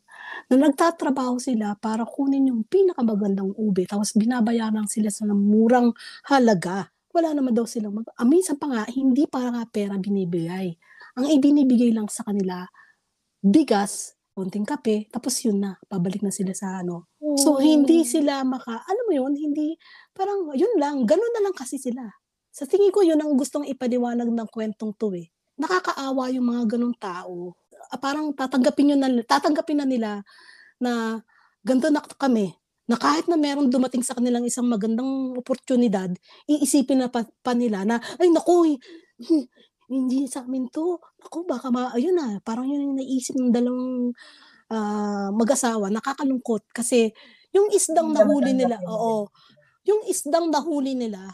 na 0.52 0.56
nagtatrabaho 0.60 1.40
sila 1.40 1.76
para 1.80 2.04
kunin 2.04 2.52
yung 2.52 2.68
pinakamagandang 2.68 3.56
ube, 3.56 3.88
tapos 3.88 4.12
binabayaran 4.16 4.86
sila 4.92 5.08
sa 5.08 5.24
murang 5.32 5.96
halaga. 6.28 6.92
Wala 7.10 7.34
naman 7.34 7.58
daw 7.58 7.66
silang 7.66 7.98
mag... 7.98 8.06
Ah, 8.14 8.28
minsan 8.28 8.62
pa 8.62 8.70
nga, 8.70 8.84
hindi 8.94 9.26
para 9.26 9.50
nga 9.50 9.66
pera 9.66 9.98
binibigay. 9.98 10.78
Ang 11.18 11.26
ibinibigay 11.34 11.90
lang 11.90 12.06
sa 12.06 12.22
kanila, 12.22 12.70
bigas, 13.42 14.14
konting 14.38 14.64
kape, 14.64 15.10
tapos 15.10 15.42
yun 15.42 15.58
na, 15.58 15.76
pabalik 15.90 16.22
na 16.22 16.30
sila 16.30 16.54
sa 16.54 16.80
ano. 16.86 17.10
So, 17.42 17.58
hindi 17.60 18.06
sila 18.06 18.46
maka, 18.46 18.86
alam 18.86 19.06
mo 19.10 19.14
yun, 19.14 19.34
hindi, 19.36 19.76
parang, 20.14 20.54
yun 20.54 20.78
lang, 20.78 21.04
ganun 21.10 21.34
na 21.34 21.50
lang 21.50 21.56
kasi 21.58 21.82
sila. 21.82 22.06
Sa 22.54 22.70
tingin 22.70 22.94
ko, 22.94 23.02
yun 23.02 23.20
ang 23.20 23.34
gustong 23.36 23.66
ipaliwanag 23.66 24.30
ng 24.30 24.50
kwentong 24.54 24.94
to 24.96 25.12
eh. 25.18 25.28
Nakakaawa 25.60 26.30
yung 26.32 26.46
mga 26.46 26.78
ganung 26.78 26.96
tao. 26.96 27.58
Ah, 27.90 28.00
Parang 28.00 28.32
tatanggapin 28.38 28.96
yun 28.96 29.02
na, 29.02 29.10
tatanggapin 29.26 29.82
na 29.82 29.88
nila 29.90 30.22
na 30.80 31.20
ganito 31.66 31.90
na 31.92 32.06
kami, 32.06 32.56
na 32.90 32.98
kahit 32.98 33.30
na 33.30 33.38
meron 33.38 33.70
dumating 33.70 34.02
sa 34.02 34.18
kanilang 34.18 34.42
isang 34.50 34.66
magandang 34.66 35.38
oportunidad, 35.38 36.10
iisipin 36.50 37.06
na 37.06 37.08
pa, 37.14 37.22
pa 37.46 37.54
nila 37.54 37.86
na, 37.86 38.02
ay 38.18 38.34
naku, 38.34 38.76
hi- 39.22 39.50
hindi 39.90 40.26
sa 40.26 40.42
amin 40.46 40.70
to. 40.74 40.98
Naku, 41.22 41.46
baka 41.46 41.70
ma, 41.70 41.94
ayun 41.94 42.18
na, 42.18 42.42
parang 42.42 42.66
yun 42.66 42.90
yung 42.90 42.98
naisip 42.98 43.38
ng 43.38 43.54
dalawang 43.54 44.10
ah, 44.74 45.30
mag-asawa, 45.34 45.94
nakakalungkot 45.94 46.66
kasi 46.74 47.14
yung 47.54 47.70
isdang 47.74 48.14
nahuli 48.14 48.54
nila, 48.54 48.78
oo, 48.86 49.30
yung 49.86 50.06
isdang 50.06 50.50
nahuli 50.54 50.94
nila, 50.94 51.30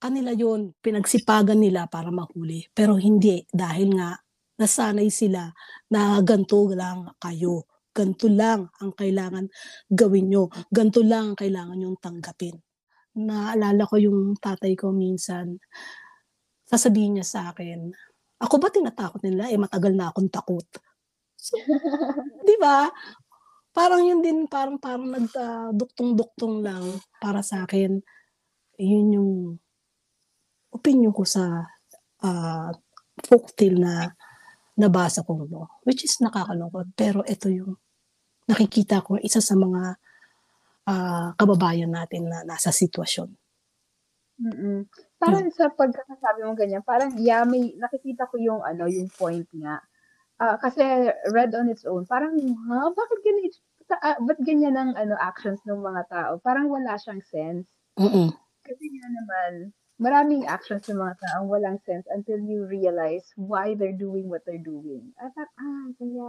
kanila 0.00 0.32
yun, 0.32 0.72
pinagsipagan 0.80 1.60
nila 1.60 1.88
para 1.88 2.08
mahuli. 2.12 2.68
Pero 2.72 2.96
hindi, 2.96 3.44
dahil 3.48 3.96
nga, 3.96 4.16
nasanay 4.56 5.12
sila 5.12 5.52
na 5.92 6.16
ganito 6.24 6.64
lang 6.72 7.12
kayo. 7.20 7.68
Ganito 7.96 8.28
lang 8.28 8.68
ang 8.84 8.92
kailangan 8.92 9.48
gawin 9.88 10.28
nyo. 10.28 10.52
Ganito 10.68 11.00
lang 11.00 11.32
ang 11.32 11.38
kailangan 11.40 11.80
nyong 11.80 11.96
tanggapin. 11.96 12.60
Naalala 13.16 13.88
ko 13.88 13.96
yung 13.96 14.36
tatay 14.36 14.76
ko 14.76 14.92
minsan, 14.92 15.56
sasabihin 16.68 17.16
niya 17.16 17.24
sa 17.24 17.40
akin, 17.56 17.88
ako 18.36 18.60
ba 18.60 18.68
tinatakot 18.68 19.24
nila? 19.24 19.48
Eh, 19.48 19.56
matagal 19.56 19.96
na 19.96 20.12
akong 20.12 20.28
takot. 20.28 20.66
So, 21.40 21.56
di 22.48 22.56
ba? 22.60 22.92
Parang 23.72 24.04
yun 24.04 24.20
din, 24.20 24.44
parang, 24.44 24.76
parang 24.76 25.08
nagduktong-duktong 25.08 26.60
lang 26.60 26.84
para 27.16 27.40
sa 27.40 27.64
akin. 27.64 27.96
Yun 28.76 29.16
yung 29.16 29.32
opinion 30.68 31.16
ko 31.16 31.24
sa 31.24 31.64
ah, 32.20 32.68
folktale 33.24 33.80
na 33.80 33.94
nabasa 34.76 35.24
ko, 35.24 35.48
no? 35.48 35.80
which 35.88 36.04
is 36.04 36.20
nakakalungkot. 36.20 36.92
Pero 36.92 37.24
ito 37.24 37.48
yung 37.48 37.80
nakikita 38.46 39.02
ko, 39.02 39.18
isa 39.18 39.42
sa 39.42 39.54
mga 39.58 39.98
ah, 40.86 41.34
kababayan 41.34 41.90
natin 41.90 42.30
na 42.30 42.46
nasa 42.46 42.70
sitwasyon. 42.70 43.30
Mm. 44.36 44.84
Parang 45.16 45.48
sa 45.56 45.72
pagkakasabi 45.72 46.44
mo 46.44 46.52
ganyan, 46.52 46.84
parang 46.84 47.16
yeah, 47.16 47.42
may 47.42 47.72
nakikita 47.80 48.28
ko 48.28 48.36
yung 48.36 48.60
ano, 48.62 48.84
yung 48.86 49.08
point 49.16 49.48
nga. 49.56 49.80
Ah, 50.36 50.60
kasi 50.60 50.84
read 51.32 51.56
on 51.56 51.72
its 51.72 51.88
own, 51.88 52.04
parang 52.04 52.36
ha, 52.36 52.92
bakit 52.92 53.18
ganito? 53.24 53.56
Ah, 54.02 54.18
ba't 54.20 54.36
ganyan 54.42 54.76
ang 54.76 54.92
ano 54.98 55.16
actions 55.16 55.62
ng 55.64 55.80
mga 55.80 56.02
tao? 56.12 56.32
Parang 56.44 56.68
wala 56.68 57.00
siyang 57.00 57.22
sense. 57.24 57.66
Mm-mm. 57.96 58.28
Kasi 58.66 58.84
nga 58.92 59.06
naman, 59.08 59.72
maraming 59.96 60.44
actions 60.44 60.84
ng 60.90 61.00
mga 61.00 61.16
tao 61.16 61.48
walang 61.48 61.80
sense 61.88 62.04
until 62.12 62.36
you 62.44 62.68
realize 62.68 63.24
why 63.40 63.72
they're 63.72 63.96
doing 63.96 64.28
what 64.28 64.44
they're 64.44 64.60
doing. 64.60 65.08
Ah, 65.16 65.32
par- 65.32 65.56
ah 65.56 65.86
kaya. 65.96 66.28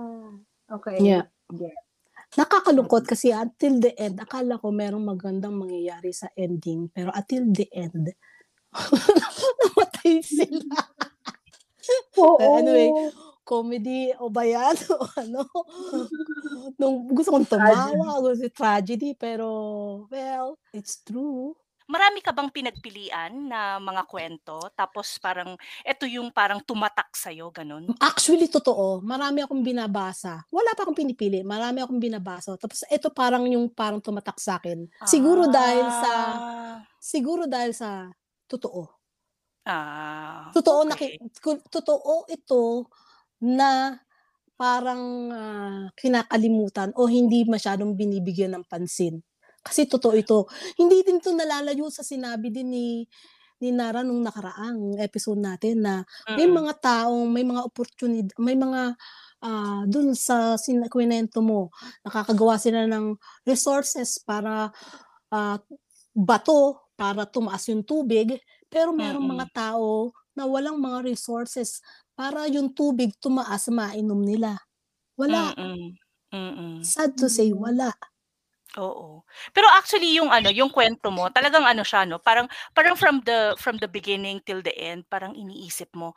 Okay. 0.68 0.98
Yeah. 1.04 1.28
Get. 1.52 1.87
Nakakalungkot 2.36 3.08
kasi 3.08 3.32
until 3.32 3.80
the 3.80 3.96
end, 3.96 4.20
akala 4.20 4.60
ko 4.60 4.68
merong 4.74 5.06
magandang 5.08 5.56
mangyayari 5.56 6.12
sa 6.12 6.28
ending, 6.36 6.92
pero 6.92 7.08
until 7.16 7.48
the 7.56 7.68
end, 7.72 8.12
namatay 9.64 10.20
sila. 10.26 10.76
Oo. 12.20 12.38
Anyway, 12.42 12.92
comedy 13.48 14.12
o 14.20 14.28
ba 14.28 14.44
yan? 14.44 14.76
O 15.00 15.08
ano? 15.16 15.48
Nung 16.78 17.08
gusto 17.10 17.32
kong 17.34 17.48
tumawa, 17.50 18.20
gusto 18.22 18.48
tragedy, 18.52 19.16
pero, 19.16 19.48
well, 20.12 20.60
it's 20.76 21.02
true. 21.04 21.56
Marami 21.88 22.20
ka 22.20 22.36
bang 22.36 22.52
pinagpilian 22.52 23.48
na 23.48 23.80
mga 23.80 24.04
kwento? 24.12 24.60
Tapos 24.76 25.16
parang, 25.24 25.56
eto 25.88 26.04
yung 26.04 26.36
parang 26.36 26.60
tumatak 26.60 27.16
sa'yo, 27.16 27.48
ganun? 27.48 27.88
Actually, 28.04 28.52
totoo. 28.52 29.00
Marami 29.00 29.48
akong 29.48 29.64
binabasa. 29.64 30.44
Wala 30.52 30.76
pa 30.76 30.84
akong 30.84 31.00
pinipili. 31.00 31.48
Marami 31.48 31.80
akong 31.80 32.04
binabasa. 32.04 32.60
Tapos 32.60 32.84
ito 32.92 33.08
parang 33.16 33.48
yung 33.48 33.72
parang 33.72 34.04
tumatak 34.04 34.36
sa 34.36 34.60
akin. 34.60 34.84
Siguro 35.08 35.48
dahil 35.48 35.88
sa, 35.88 36.14
Ah. 36.36 36.78
siguro 37.00 37.48
dahil 37.48 37.72
sa 37.72 38.12
totoo. 38.52 38.84
Ah. 39.64 40.52
Totoo, 40.52 40.84
okay. 40.92 41.16
naki, 41.24 41.60
totoo 41.72 42.28
ito 42.28 42.92
na 43.48 43.96
parang 44.60 45.04
ah, 45.32 45.84
kinakalimutan 45.96 46.92
o 47.00 47.08
hindi 47.08 47.48
masyadong 47.48 47.96
binibigyan 47.96 48.60
ng 48.60 48.68
pansin. 48.68 49.24
Kasi 49.68 49.86
totoo 49.92 50.16
ito. 50.18 50.48
Hindi 50.80 51.04
din 51.06 51.20
ito 51.20 51.32
nalalayo 51.36 51.88
sa 51.92 52.04
sinabi 52.06 52.50
din 52.54 52.70
ni 52.72 52.88
ni 53.62 53.74
Nara 53.74 54.06
nung 54.06 54.22
nakaraang 54.22 55.02
episode 55.02 55.42
natin 55.42 55.82
na 55.82 56.06
may 56.38 56.46
Mm. 56.46 56.58
mga 56.60 56.78
taong 56.82 57.26
may 57.34 57.42
mga 57.46 57.62
opportunity, 57.66 58.30
may 58.38 58.54
mga 58.58 58.94
ah 59.44 59.84
dun 59.90 60.14
sa 60.18 60.56
sinakwento 60.62 61.42
mo, 61.46 61.70
nakakagawa 62.06 62.58
sila 62.62 62.86
ng 62.90 63.18
resources 63.50 64.22
para 64.22 64.70
ah, 65.34 65.58
bato 66.16 66.90
para 66.98 67.26
tumaas 67.30 67.66
yung 67.70 67.84
tubig, 67.86 68.38
pero 68.72 68.92
merong 68.96 69.24
Mm. 69.24 69.38
mga 69.38 69.48
tao 69.54 70.14
na 70.38 70.46
walang 70.50 70.78
mga 70.82 71.06
resources 71.06 71.82
para 72.18 72.46
yung 72.50 72.74
tubig 72.74 73.14
tumaas 73.22 73.70
mainom 73.74 74.22
nila. 74.24 74.58
Wala. 75.20 75.54
Mm-mm. 75.58 75.96
Mm-mm. 76.34 76.94
Sad 76.94 77.18
to 77.18 77.30
say, 77.30 77.50
wala. 77.54 77.94
Oo. 78.76 79.24
Pero 79.56 79.68
actually 79.72 80.20
yung 80.20 80.28
ano, 80.28 80.52
yung 80.52 80.68
kwento 80.68 81.08
mo, 81.08 81.32
talagang 81.32 81.64
ano 81.64 81.88
siya 81.88 82.04
'no, 82.04 82.20
parang 82.20 82.52
parang 82.76 83.00
from 83.00 83.24
the 83.24 83.56
from 83.56 83.80
the 83.80 83.88
beginning 83.88 84.44
till 84.44 84.60
the 84.60 84.76
end, 84.76 85.08
parang 85.08 85.32
iniisip 85.32 85.88
mo, 85.96 86.12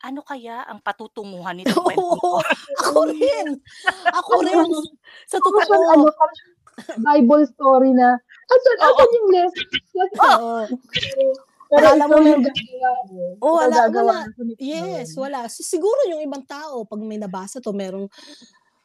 ano 0.00 0.24
kaya 0.24 0.64
ang 0.64 0.80
patutunguhan 0.80 1.54
nitong 1.60 1.84
kwentong 1.84 2.16
'to? 2.16 2.40
Oo, 2.40 2.40
ako 2.80 3.00
rin. 3.12 3.46
Ako 4.16 4.32
rin. 4.40 4.64
Sa 5.28 5.36
siyang 5.38 5.84
ano, 5.92 6.08
totoo. 6.08 6.16
parang 6.16 6.36
siyang 6.40 6.58
Bible 7.04 7.44
story 7.44 7.90
na, 7.92 8.16
asan, 8.48 8.74
Oo. 8.80 8.86
asan 8.96 9.08
yung 9.12 9.28
lesson? 9.36 9.66
Oo. 10.16 10.52
Pero 11.70 11.86
Akala 11.94 12.04
mo 12.10 12.18
ikaw 12.18 12.26
yung 12.26 12.42
gagawa 12.50 12.90
mo. 13.06 13.22
Oo, 13.38 13.38
Ikaw 13.38 13.54
wala, 13.62 13.76
gagawa 13.86 14.02
wala. 14.26 14.34
ng 14.34 14.58
Yes, 14.58 15.08
wala. 15.14 15.40
Si- 15.46 15.62
Siguro 15.62 16.00
yung 16.10 16.18
ibang 16.18 16.42
tao, 16.42 16.82
pag 16.82 16.98
may 16.98 17.14
nabasa 17.14 17.62
to, 17.62 17.70
merong 17.70 18.10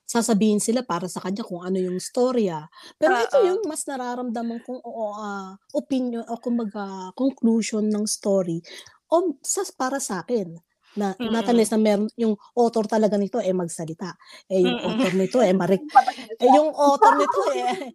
sasabihin 0.05 0.61
sila 0.61 0.85
para 0.85 1.09
sa 1.09 1.19
kanya 1.19 1.41
kung 1.43 1.61
ano 1.61 1.77
yung 1.77 1.97
storya. 1.99 2.69
Pero 2.97 3.17
ito 3.17 3.37
Oo. 3.37 3.47
yung 3.49 3.61
mas 3.65 3.83
nararamdaman 3.89 4.61
kong 4.61 4.81
oo, 4.81 5.05
ah, 5.17 5.57
opinion 5.73 6.23
o 6.29 6.37
kumbaga 6.37 7.09
conclusion 7.17 7.89
ng 7.89 8.05
story 8.05 8.61
o 9.09 9.33
sa 9.41 9.65
para 9.73 9.97
sa 9.99 10.21
akin 10.23 10.55
na 10.95 11.11
Mm. 11.19 11.43
unless 11.51 11.75
na 11.75 11.79
meron 11.81 12.07
yung 12.15 12.33
author 12.55 12.87
talaga 12.87 13.19
nito 13.19 13.37
eh 13.43 13.51
magsalita. 13.51 14.15
Eh 14.47 14.63
yung 14.63 14.79
Mm. 14.79 14.87
author 14.87 15.13
nito 15.13 15.37
eh 15.43 15.51
marik 15.51 15.83
eh 16.41 16.49
yung 16.49 16.71
author 16.71 17.13
nito 17.19 17.41
eh 17.59 17.91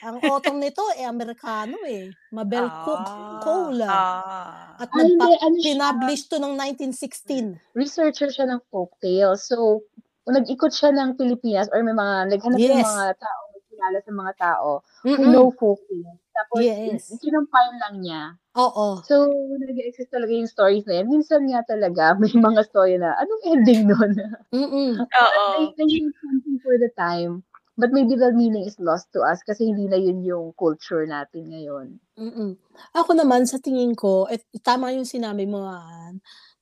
ang 0.00 0.16
author 0.24 0.56
nito 0.56 0.80
eh 0.96 1.04
Amerikano 1.04 1.76
eh, 1.84 2.08
Mabel 2.32 2.64
Cook 2.88 3.04
Ah, 3.04 3.40
Cole. 3.44 3.84
ah. 3.84 4.80
At 4.80 4.88
Ay, 4.88 5.12
hindi, 5.12 5.20
nagpa- 5.20 5.44
ano 5.44 5.56
siya, 5.60 5.68
Pinpublish 5.68 6.22
to 6.24 6.36
ng 6.40 6.54
1916. 6.56 7.48
researcher 7.76 8.32
siya 8.32 8.48
ng 8.48 8.60
folktale. 8.72 9.36
So, 9.36 9.84
nag-ikot 10.28 10.72
siya 10.72 10.92
ng 10.92 11.16
Pilipinas 11.16 11.68
or 11.72 11.80
may 11.80 11.96
mga, 11.96 12.34
naghanap 12.36 12.58
ng 12.60 12.68
Yes. 12.76 12.86
mga 12.86 13.04
tao, 13.20 13.40
nagkilala 13.56 13.98
sa 14.04 14.12
mga 14.12 14.32
tao 14.36 14.68
who 15.04 15.10
Mm-mm. 15.16 15.32
know 15.32 15.46
folktale. 15.56 16.18
Tapos, 16.36 16.60
Yes. 16.64 17.08
kinompile 17.20 17.74
lang 17.80 17.94
niya. 18.04 18.22
Oo. 18.56 19.00
So, 19.06 19.30
nag-exist 19.60 20.10
talaga 20.12 20.32
yung 20.34 20.50
stories 20.50 20.84
na 20.84 21.00
yan. 21.00 21.08
Minsan 21.08 21.46
nga 21.48 21.62
talaga, 21.64 22.12
may 22.20 22.32
mga 22.34 22.60
story 22.68 22.98
na, 23.00 23.14
anong 23.16 23.42
ending 23.48 23.82
nun? 23.88 24.12
Mm-mm. 24.56 24.92
Oo. 24.98 25.72
mean 25.78 26.10
something 26.20 26.58
for 26.60 26.76
the 26.76 26.90
time. 26.98 27.44
But 27.80 27.96
maybe 27.96 28.12
the 28.12 28.36
meaning 28.36 28.68
is 28.68 28.76
lost 28.76 29.08
to 29.16 29.24
us 29.24 29.40
kasi 29.40 29.64
hindi 29.72 29.88
na 29.88 29.96
yun 29.96 30.20
yung 30.20 30.52
culture 30.60 31.06
natin 31.08 31.48
ngayon. 31.48 31.96
Mm. 32.20 32.60
Ako 32.92 33.16
naman 33.16 33.48
sa 33.48 33.56
tingin 33.56 33.96
ko, 33.96 34.28
et 34.28 34.44
tama 34.60 34.92
yung 34.92 35.08
sinabi 35.08 35.48
mo, 35.48 35.64
ah, 35.64 36.12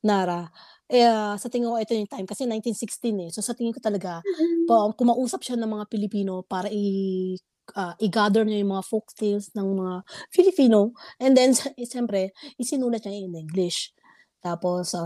Nara. 0.07 0.47
Eh, 0.89 1.05
ah, 1.05 1.37
sa 1.37 1.53
tingin 1.53 1.69
ko 1.69 1.77
ito 1.77 1.93
yung 1.93 2.09
time 2.09 2.25
kasi 2.25 2.49
1916 2.49 3.29
eh. 3.29 3.31
So 3.33 3.45
sa 3.45 3.53
tingin 3.53 3.77
ko 3.77 3.81
talaga, 3.85 4.25
pa, 4.65 4.89
kumausap 4.97 5.45
siya 5.45 5.61
ng 5.61 5.69
mga 5.69 5.85
Pilipino 5.93 6.41
para 6.49 6.73
i 6.73 7.37
ah, 7.77 7.93
i-gather 8.01 8.49
niya 8.49 8.65
yung 8.65 8.73
mga 8.73 8.85
folk 8.89 9.13
tales 9.13 9.53
ng 9.53 9.69
mga 9.77 9.95
Filipino 10.33 10.97
and 11.21 11.37
then 11.37 11.53
eh, 11.77 11.85
siyempre 11.85 12.33
isinulat 12.57 13.05
niya 13.05 13.21
in 13.29 13.37
English. 13.37 13.93
Tapos 14.41 14.97
ah, 14.97 15.05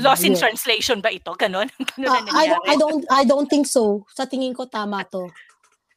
Lost 0.00 0.26
in 0.26 0.34
yun. 0.34 0.40
translation 0.40 0.98
ba 0.98 1.14
ito? 1.14 1.30
Ganon? 1.38 1.70
Ganon 1.94 2.10
Ah, 2.10 2.20
na 2.26 2.32
I, 2.34 2.46
don't, 2.50 2.64
I 2.66 2.74
don't 2.76 3.02
I 3.06 3.22
don't 3.22 3.48
think 3.50 3.66
so. 3.70 4.02
Sa 4.16 4.26
tingin 4.26 4.50
ko 4.56 4.66
tama 4.66 5.06
'to. 5.06 5.30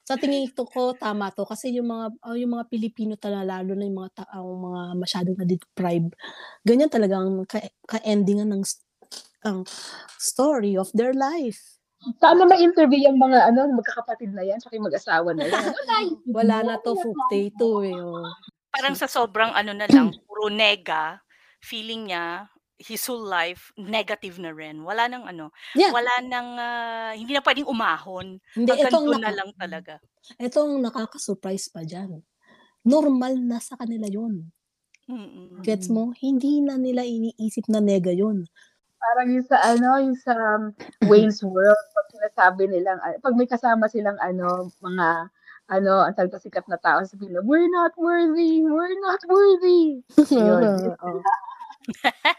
Sa 0.03 0.19
tingin 0.19 0.51
to 0.51 0.67
ko 0.67 0.91
tama 0.99 1.31
'to 1.31 1.47
kasi 1.47 1.71
yung 1.73 1.87
mga 1.89 2.05
ah, 2.27 2.35
yung 2.35 2.53
mga 2.59 2.67
Pilipino 2.67 3.15
talaga 3.15 3.57
lalo 3.57 3.71
na 3.73 3.87
yung 3.87 3.97
mga 4.03 4.11
taong 4.27 4.57
mga 4.67 4.81
masyadong 4.99 5.37
na-deprive. 5.39 6.07
Ganyan 6.67 6.91
talaga 6.91 7.23
ang 7.23 7.47
ka- 7.47 7.71
ka-endingan 7.87 8.51
ng 8.51 8.61
s- 8.67 8.83
ang 9.43 9.67
story 10.17 10.75
of 10.75 10.89
their 10.95 11.13
life. 11.13 11.59
Sana 12.19 12.43
ma-interview 12.43 13.07
yung 13.07 13.15
mga 13.15 13.47
ano, 13.47 13.71
magkakapatid 13.79 14.35
na 14.35 14.43
yan, 14.43 14.59
tsaka 14.59 14.75
yung 14.75 14.87
mag-asawa 14.91 15.31
na 15.31 15.47
yan. 15.47 15.63
Wala, 16.35 16.59
na 16.63 16.75
to 16.83 16.99
folk 16.99 17.19
to 17.31 17.71
eh. 17.87 17.95
oh. 17.95 18.27
Parang 18.75 18.91
sa 18.97 19.07
sobrang 19.07 19.55
ano 19.55 19.71
na 19.71 19.87
lang, 19.87 20.11
puro 20.27 20.51
nega, 20.51 21.23
feeling 21.63 22.11
niya, 22.11 22.51
his 22.75 22.99
whole 23.07 23.23
life, 23.23 23.71
negative 23.79 24.35
na 24.43 24.51
rin. 24.51 24.83
Wala 24.83 25.07
nang 25.07 25.23
ano, 25.23 25.55
Yeah. 25.79 25.95
wala 25.95 26.11
nang, 26.27 26.49
ah, 26.59 27.11
hindi 27.15 27.31
na 27.31 27.39
pwedeng 27.39 27.71
umahon. 27.71 28.35
Hindi 28.51 28.67
Hanggang 28.67 29.07
doon 29.07 29.23
na 29.23 29.31
lang 29.31 29.49
talaga. 29.55 30.03
ito 30.35 30.57
ang 30.59 30.83
nakaka-surprise 30.83 31.71
pa 31.71 31.87
diyan. 31.87 32.19
Normal 32.83 33.39
na 33.39 33.63
sa 33.63 33.79
kanila 33.79 34.11
'yon. 34.11 34.51
Mm-mm. 35.07 35.63
Gets 35.63 35.87
mo? 35.87 36.11
Hindi 36.19 36.59
na 36.59 36.75
nila 36.75 37.07
iniisip 37.07 37.71
na 37.71 37.79
nega 37.79 38.11
'yon. 38.11 38.43
Parang 39.03 39.27
yung 39.35 39.43
sa 39.45 39.57
ano, 39.59 39.89
yung 39.99 40.15
sa 40.15 40.33
um, 40.33 40.71
Wayne's 41.11 41.43
World, 41.43 41.83
pag 41.91 42.07
sinasabi 42.15 42.71
nilang, 42.71 42.99
ah, 43.03 43.19
pag 43.19 43.35
may 43.35 43.47
kasama 43.49 43.91
silang 43.91 44.15
ano, 44.23 44.71
mga, 44.79 45.27
ano, 45.71 45.93
ang 46.07 46.15
tawag 46.15 46.39
sikat 46.39 46.63
na 46.71 46.79
tao, 46.79 47.03
sabihin 47.03 47.35
nila, 47.35 47.43
we're 47.43 47.67
not 47.71 47.91
worthy, 47.99 48.63
we're 48.63 48.95
not 49.03 49.19
worthy. 49.27 49.99
Yun. 50.31 50.63
Oo. 51.03 51.19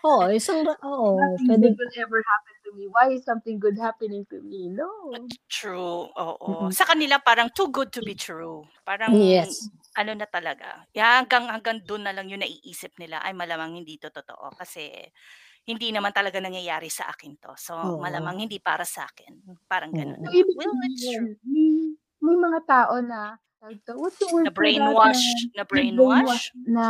Oo, 0.04 0.24
isang 0.32 0.64
oo, 0.64 1.20
Nothing 1.20 1.48
pwede 1.52 1.66
good 1.76 1.76
will 1.76 1.94
ever 2.00 2.20
happen 2.24 2.54
to 2.64 2.70
me. 2.72 2.88
Why 2.88 3.12
is 3.12 3.28
something 3.28 3.60
good 3.60 3.76
happening 3.76 4.24
to 4.32 4.40
me? 4.40 4.72
No. 4.72 4.88
True, 5.52 6.08
oo. 6.08 6.48
Mm-mm. 6.48 6.72
Sa 6.72 6.88
kanila 6.88 7.20
parang 7.20 7.52
too 7.52 7.68
good 7.68 7.92
to 7.92 8.00
be 8.00 8.16
true. 8.16 8.64
Parang 8.88 9.12
Yes. 9.12 9.68
ano 10.00 10.16
na 10.16 10.24
talaga. 10.24 10.88
Ya, 10.96 11.20
hanggang 11.20 11.46
hanggang 11.52 11.84
doon 11.84 12.08
na 12.08 12.16
lang 12.16 12.32
yung 12.32 12.40
naiisip 12.40 12.96
nila 12.96 13.20
ay 13.20 13.36
malamang 13.36 13.84
hindi 13.84 14.00
to 14.00 14.08
totoo 14.08 14.56
kasi 14.56 14.90
hindi 15.64 15.88
naman 15.90 16.12
talaga 16.12 16.38
nangyayari 16.38 16.92
sa 16.92 17.08
akin 17.08 17.40
to. 17.40 17.52
So 17.56 17.72
Oo. 17.74 18.00
malamang 18.00 18.44
hindi 18.44 18.60
para 18.60 18.84
sa 18.84 19.08
akin. 19.08 19.40
Parang 19.64 19.90
ganun. 19.90 20.20
So, 20.20 20.32
ibig 20.32 20.56
Well, 20.56 20.72
it's 20.84 21.00
true. 21.00 21.34
sabihin, 21.34 21.36
may, 21.44 21.68
may 22.20 22.36
mga 22.36 22.58
tao 22.68 22.94
na, 23.00 23.40
what's 23.96 24.20
the 24.20 24.28
word 24.28 24.44
Na 24.44 24.52
brainwash, 24.52 25.24
na 25.56 25.64
brainwash. 25.64 26.52
na 26.68 26.86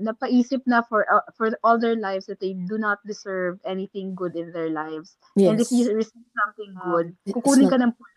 napaisip 0.00 0.64
na 0.64 0.80
for 0.80 1.04
uh, 1.12 1.20
for 1.36 1.52
all 1.60 1.76
their 1.76 1.92
lives 1.96 2.24
that 2.24 2.40
they 2.40 2.56
do 2.56 2.80
not 2.80 3.04
deserve 3.04 3.60
anything 3.68 4.16
good 4.16 4.32
in 4.32 4.48
their 4.56 4.72
lives. 4.72 5.20
And 5.36 5.60
if 5.60 5.68
Yes. 5.68 5.76
you 5.76 5.92
receive 5.92 6.24
something 6.32 6.72
good, 6.88 7.12
It's 7.28 7.36
kukunin 7.36 7.68
not- 7.68 7.72
ka 7.76 7.78
ng 7.84 7.92
pulis 7.92 8.16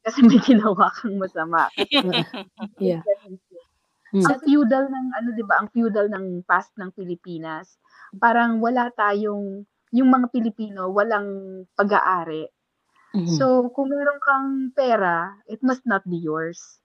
kasi 0.00 0.18
may 0.26 0.40
ginawa 0.50 0.90
kang 0.90 1.22
masama. 1.22 1.70
Yeah. 2.82 3.06
Mm. 4.10 4.26
Ang 4.26 4.42
feudal 4.42 4.90
ng 4.90 5.06
ano 5.14 5.28
'di 5.38 5.44
ba, 5.46 5.62
ang 5.62 5.70
feudal 5.70 6.10
ng 6.10 6.42
past 6.42 6.74
ng 6.74 6.90
Pilipinas, 6.90 7.78
parang 8.18 8.58
wala 8.64 8.90
tayong 8.94 9.64
yung 9.94 10.08
mga 10.10 10.26
Pilipino 10.34 10.90
walang 10.90 11.28
pag-aari. 11.78 12.46
Mhm. 13.14 13.26
So, 13.38 13.70
kung 13.76 13.90
meron 13.92 14.20
kang 14.24 14.48
pera, 14.74 15.34
it 15.46 15.60
must 15.62 15.84
not 15.86 16.02
be 16.08 16.18
yours. 16.18 16.80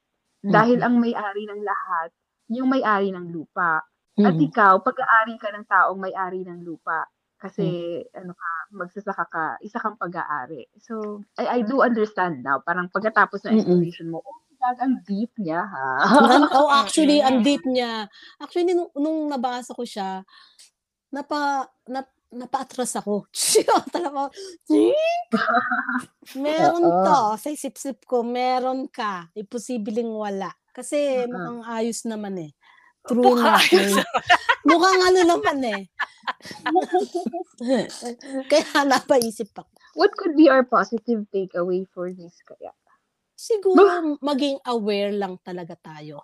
Dahil 0.47 0.79
Mhm. 0.79 0.85
ang 0.85 1.01
may-ari 1.01 1.45
ng 1.49 1.61
lahat, 1.65 2.09
yung 2.53 2.69
may-ari 2.69 3.09
ng 3.13 3.33
lupa. 3.33 3.81
At 4.21 4.35
Mhm. 4.35 4.41
ikaw, 4.41 4.81
pag-aari 4.85 5.37
ka 5.41 5.49
ng 5.53 5.65
taong 5.69 5.99
may-ari 6.01 6.45
ng 6.45 6.61
lupa. 6.65 7.05
Kasi, 7.41 8.01
ano 8.17 8.33
ka, 8.37 8.51
magsasaka 8.73 9.25
ka, 9.29 9.45
isa 9.61 9.77
kang 9.81 9.97
pag-aari. 10.01 10.65
So, 10.81 11.23
I, 11.37 11.61
I 11.61 11.67
do 11.67 11.81
understand 11.85 12.41
now. 12.45 12.61
Parang 12.65 12.89
pagkatapos 12.93 13.45
ng 13.45 13.53
Mm-mm. 13.53 13.57
explanation 13.57 14.09
mo, 14.13 14.21
oh, 14.25 14.37
my 14.49 14.55
God, 14.61 14.77
ang 14.81 14.95
deep 15.05 15.31
niya, 15.41 15.61
ha? 15.65 15.89
Oh, 16.53 16.69
actually, 16.69 17.21
ang 17.25 17.41
Mm. 17.41 17.45
deep 17.45 17.65
niya. 17.65 18.05
Actually, 18.37 18.73
nung, 18.77 18.91
nung 18.93 19.27
nabasa 19.31 19.73
ko 19.73 19.81
siya, 19.85 20.21
napa, 21.15 21.71
nap, 21.87 22.11
napaatras 22.35 22.99
ako. 22.99 23.31
Talaga, 23.95 24.27
meron 26.35 26.83
to. 26.83 27.19
Sa 27.39 27.47
isip-isip 27.47 28.03
ko, 28.03 28.27
meron 28.27 28.91
ka. 28.91 29.31
Imposibleng 29.31 30.11
wala. 30.11 30.51
Kasi 30.75 31.23
Mm. 31.23 31.31
mukhang 31.31 31.61
ayos 31.71 32.03
naman 32.03 32.35
eh. 32.43 32.51
True 33.07 33.21
Mukha 33.37 33.61
eh. 33.71 33.95
Mukhang 34.67 35.01
ano 35.13 35.21
naman 35.23 35.59
eh. 35.63 35.81
Kaya 38.51 38.83
napaisip 38.83 39.53
ako. 39.55 39.71
What 39.95 40.11
could 40.19 40.35
be 40.35 40.51
our 40.51 40.67
positive 40.67 41.23
takeaway 41.31 41.87
for 41.95 42.11
this 42.11 42.35
kaya? 42.43 42.75
Siguro 43.37 44.19
maging 44.19 44.59
aware 44.67 45.13
lang 45.15 45.39
talaga 45.39 45.79
tayo 45.79 46.19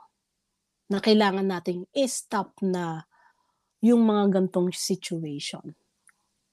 na 0.92 1.00
kailangan 1.00 1.48
nating 1.48 1.88
i-stop 1.96 2.60
na 2.66 3.08
yung 3.82 4.06
mga 4.06 4.40
gantong 4.40 4.70
situation. 4.74 5.66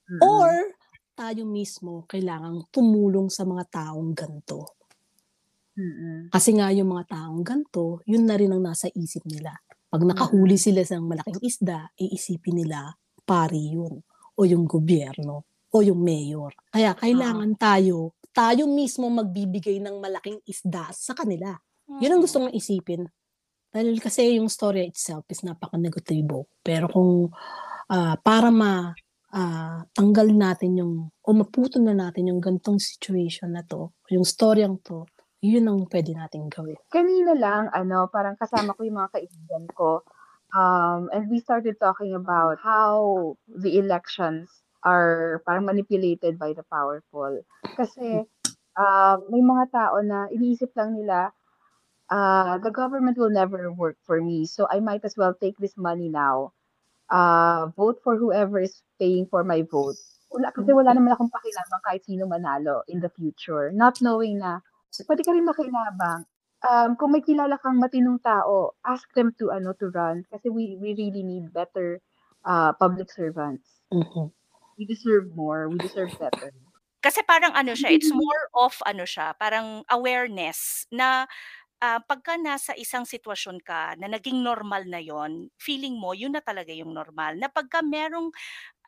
Mm. 0.09 0.21
Or 0.25 0.49
tayo 1.13 1.45
mismo 1.45 2.09
kailangang 2.09 2.65
tumulong 2.73 3.29
sa 3.29 3.45
mga 3.45 3.63
taong 3.69 4.11
ganto. 4.17 4.79
Mm-mm. 5.79 6.27
Kasi 6.33 6.57
nga 6.59 6.73
yung 6.75 6.91
mga 6.91 7.15
taong 7.15 7.41
ganto, 7.45 8.03
yun 8.03 8.27
na 8.27 8.35
rin 8.35 8.51
ang 8.51 8.59
nasa 8.59 8.91
isip 8.91 9.23
nila. 9.29 9.55
Pag 9.89 10.03
nakahuli 10.05 10.59
sila 10.59 10.83
sa 10.83 10.99
malaking 10.99 11.39
isda, 11.41 11.89
iisipin 11.97 12.61
nila 12.61 12.93
pari 13.23 13.77
yun 13.77 14.01
o 14.35 14.39
yung 14.43 14.65
gobyerno 14.65 15.45
o 15.69 15.75
yung 15.85 16.01
mayor. 16.01 16.53
Kaya 16.73 16.97
kailangan 16.97 17.53
tayo, 17.57 18.17
tayo 18.33 18.65
mismo 18.65 19.09
magbibigay 19.09 19.77
ng 19.81 20.01
malaking 20.01 20.41
isda 20.49 20.89
sa 20.93 21.13
kanila. 21.13 21.53
Yun 21.99 22.15
ang 22.15 22.21
gusto 22.21 22.41
kong 22.41 22.53
isipin. 22.53 23.05
Dahil 23.69 24.01
kasi 24.01 24.41
yung 24.41 24.49
story 24.49 24.89
itself 24.89 25.25
is 25.29 25.45
napaka-negatibo. 25.45 26.49
Pero 26.65 26.89
kung 26.89 27.29
ah, 27.89 28.17
para 28.17 28.49
ma 28.49 28.93
ah, 29.33 29.85
tanggal 29.93 30.33
natin 30.33 30.81
yung 30.81 30.93
o 31.21 31.29
maputol 31.33 31.85
na 31.85 31.93
natin 31.93 32.33
yung 32.33 32.41
gantong 32.41 32.81
situation 32.81 33.53
na 33.53 33.61
to, 33.61 33.93
yung 34.09 34.25
storyang 34.25 34.81
to, 34.81 35.05
yun 35.39 35.69
ang 35.69 35.87
pwede 35.87 36.11
nating 36.17 36.51
gawin. 36.51 36.75
Kanina 36.91 37.37
lang, 37.37 37.71
ano, 37.71 38.11
parang 38.11 38.35
kasama 38.35 38.75
ko 38.75 38.83
yung 38.83 38.99
mga 38.99 39.13
kaibigan 39.15 39.65
ko. 39.71 40.03
Um, 40.49 41.13
and 41.13 41.29
we 41.29 41.37
started 41.37 41.77
talking 41.77 42.17
about 42.17 42.57
how 42.57 43.37
the 43.45 43.77
elections 43.77 44.49
are 44.81 45.43
parang 45.45 45.69
manipulated 45.69 46.41
by 46.41 46.57
the 46.57 46.65
powerful. 46.67 47.45
Kasi 47.77 48.25
uh, 48.75 49.15
may 49.29 49.43
mga 49.45 49.65
tao 49.69 50.01
na 50.01 50.25
iniisip 50.33 50.73
lang 50.73 50.97
nila, 50.97 51.31
uh, 52.09 52.57
the 52.59 52.71
government 52.71 53.17
will 53.17 53.29
never 53.29 53.71
work 53.71 53.97
for 54.03 54.21
me, 54.21 54.45
so 54.45 54.67
I 54.69 54.79
might 54.79 55.05
as 55.05 55.15
well 55.17 55.33
take 55.33 55.57
this 55.57 55.77
money 55.77 56.09
now. 56.09 56.53
Uh, 57.09 57.73
vote 57.73 58.01
for 58.03 58.17
whoever 58.17 58.59
is 58.59 58.81
paying 58.99 59.25
for 59.25 59.43
my 59.43 59.65
vote. 59.65 59.97
Wala, 60.29 60.53
kasi 60.53 60.69
wala 60.69 60.93
naman 60.93 61.17
akong 61.17 61.33
pakilamang 61.33 61.81
kahit 61.81 62.05
sino 62.05 62.29
manalo 62.29 62.85
in 62.85 63.01
the 63.01 63.09
future. 63.09 63.73
Not 63.73 63.97
knowing 63.97 64.37
na 64.37 64.61
pwede 65.09 65.25
ka 65.25 65.33
rin 65.33 65.45
makinabang. 65.45 66.25
Um, 66.59 66.99
kung 66.99 67.15
may 67.15 67.23
kilala 67.23 67.57
kang 67.57 67.81
matinong 67.81 68.21
tao, 68.21 68.77
ask 68.85 69.07
them 69.15 69.33
to 69.39 69.49
ano 69.49 69.73
to 69.79 69.89
run 69.89 70.27
kasi 70.27 70.51
we 70.51 70.75
we 70.77 70.91
really 70.93 71.23
need 71.23 71.49
better 71.49 71.97
uh, 72.45 72.75
public 72.77 73.09
servants. 73.09 73.81
Mhm. 73.89 74.29
We 74.77 74.85
deserve 74.85 75.33
more. 75.33 75.65
We 75.71 75.81
deserve 75.81 76.13
better. 76.19 76.51
Kasi 76.99 77.23
parang 77.23 77.55
ano 77.55 77.79
siya, 77.79 77.95
it's 77.95 78.11
more 78.11 78.43
of 78.59 78.75
ano 78.83 79.07
siya, 79.07 79.31
parang 79.39 79.87
awareness 79.87 80.83
na 80.91 81.31
ah, 81.83 81.99
pagka 82.03 82.35
nasa 82.39 82.75
isang 82.77 83.03
sitwasyon 83.07 83.59
ka 83.63 83.95
na 83.99 84.07
naging 84.11 84.39
normal 84.43 84.83
na 84.87 84.99
yon, 85.03 85.47
feeling 85.59 85.95
mo 85.99 86.11
yun 86.15 86.31
na 86.35 86.43
talaga 86.43 86.71
yung 86.75 86.91
normal. 86.95 87.35
Na 87.39 87.47
pagka 87.51 87.79
merong 87.83 88.31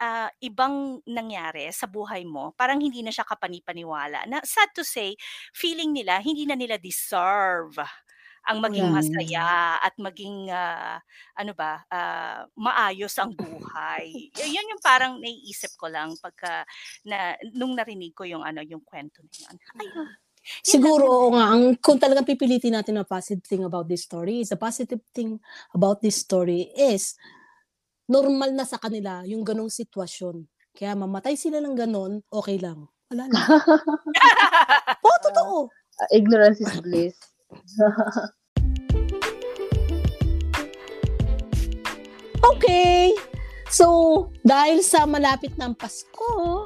ah, 0.02 0.30
ibang 0.44 1.02
nangyari 1.08 1.70
sa 1.74 1.88
buhay 1.90 2.24
mo, 2.28 2.54
parang 2.58 2.82
hindi 2.82 3.02
na 3.06 3.12
siya 3.14 3.26
kapanipaniwala. 3.28 4.26
Na 4.30 4.42
sad 4.46 4.72
to 4.76 4.84
say, 4.86 5.16
feeling 5.56 5.94
nila 5.96 6.20
hindi 6.24 6.46
na 6.50 6.56
nila 6.58 6.78
deserve 6.82 7.78
ang 8.42 8.58
maging 8.58 8.90
masaya 8.90 9.78
at 9.82 9.94
maging 10.02 10.50
ah, 10.50 10.98
ano 11.38 11.54
ba, 11.54 11.86
ah, 11.94 12.46
maayos 12.58 13.14
ang 13.22 13.34
buhay. 13.38 14.10
Y- 14.34 14.50
Yun 14.58 14.72
yung 14.78 14.82
parang 14.84 15.22
naiisip 15.22 15.78
ko 15.78 15.86
lang 15.92 16.18
pagka 16.18 16.66
na 17.06 17.38
nung 17.54 17.78
narinig 17.78 18.14
ko 18.18 18.26
yung 18.26 18.42
ano 18.46 18.62
yung 18.66 18.82
kwento 18.86 19.22
na 19.22 19.34
yun. 19.36 19.56
Ayun. 19.82 20.10
Siguro 20.66 21.06
oo 21.06 21.30
nga, 21.38 21.54
ang, 21.54 21.78
kung 21.78 22.02
talagang 22.02 22.26
pipilitin 22.26 22.74
natin 22.74 22.98
na 22.98 23.06
positive 23.06 23.46
thing 23.46 23.64
about 23.64 23.86
this 23.86 24.04
story 24.06 24.42
is, 24.42 24.50
the 24.50 24.58
positive 24.58 25.02
thing 25.14 25.38
about 25.74 26.02
this 26.02 26.18
story 26.18 26.74
is, 26.74 27.14
normal 28.12 28.52
na 28.52 28.68
sa 28.68 28.76
kanila 28.82 29.24
yung 29.24 29.46
ganong 29.46 29.72
sitwasyon. 29.72 30.44
Kaya 30.76 30.98
mamatay 30.98 31.40
sila 31.40 31.64
ng 31.64 31.76
ganon, 31.78 32.20
okay 32.28 32.60
lang. 32.60 32.90
Wala 33.12 33.28
na. 33.28 33.40
Oo, 35.06 35.18
totoo. 35.24 35.56
Uh, 36.00 36.10
ignorance 36.12 36.60
is 36.60 36.76
bliss. 36.84 37.18
Okay. 42.42 43.14
So, 43.70 44.28
dahil 44.42 44.82
sa 44.82 45.06
malapit 45.06 45.54
ng 45.62 45.78
Pasko. 45.78 46.66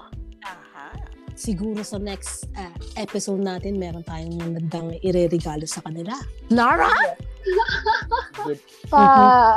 Siguro 1.36 1.84
sa 1.84 2.00
next 2.00 2.48
uh, 2.56 2.74
episode 2.96 3.44
natin, 3.44 3.78
meron 3.78 4.02
tayong 4.08 4.40
magandang 4.40 4.96
ireregalo 5.04 5.68
sa 5.68 5.84
kanila. 5.84 6.16
Nara? 6.50 6.90
Pa, 8.90 9.06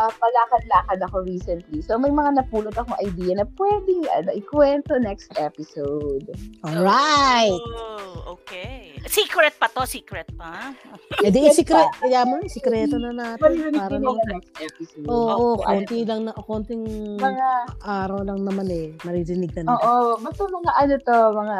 palakad-lakad 0.09 1.01
ako 1.09 1.25
recently. 1.25 1.81
So, 1.85 1.97
may 2.01 2.13
mga 2.13 2.41
napulot 2.41 2.77
akong 2.77 2.97
idea 3.01 3.37
na 3.41 3.47
pwedeng 3.57 4.05
ano, 4.13 4.31
ikwento 4.33 4.97
next 5.01 5.33
episode. 5.37 6.29
Alright. 6.65 7.53
Oh, 7.53 8.37
okay. 8.37 8.98
Secret 9.07 9.55
pa 9.55 9.69
to, 9.69 9.85
secret 9.85 10.27
pa. 10.35 10.75
E 11.19 11.29
di, 11.29 11.47
secret, 11.51 11.87
kaya 11.97 12.25
mo, 12.25 12.43
sikreto 12.45 12.97
na 12.97 13.13
natin. 13.13 13.71
Para 13.71 13.97
na, 13.97 14.13
next 14.27 14.51
episode. 14.57 15.07
oo, 15.07 15.55
Kung 15.55 15.63
ano- 15.63 15.79
konti 15.79 15.99
lang 16.03 16.21
na, 16.25 16.33
konting 16.35 16.83
Mga, 17.15 17.49
araw 17.81 18.21
lang 18.23 18.41
naman 18.43 18.67
eh, 18.67 18.97
maririnig 19.03 19.55
na 19.55 19.63
nila. 19.65 19.79
oo, 19.79 20.19
basta 20.19 20.43
mga 20.43 20.73
ano 20.75 20.95
to, 20.99 21.19
mga 21.33 21.59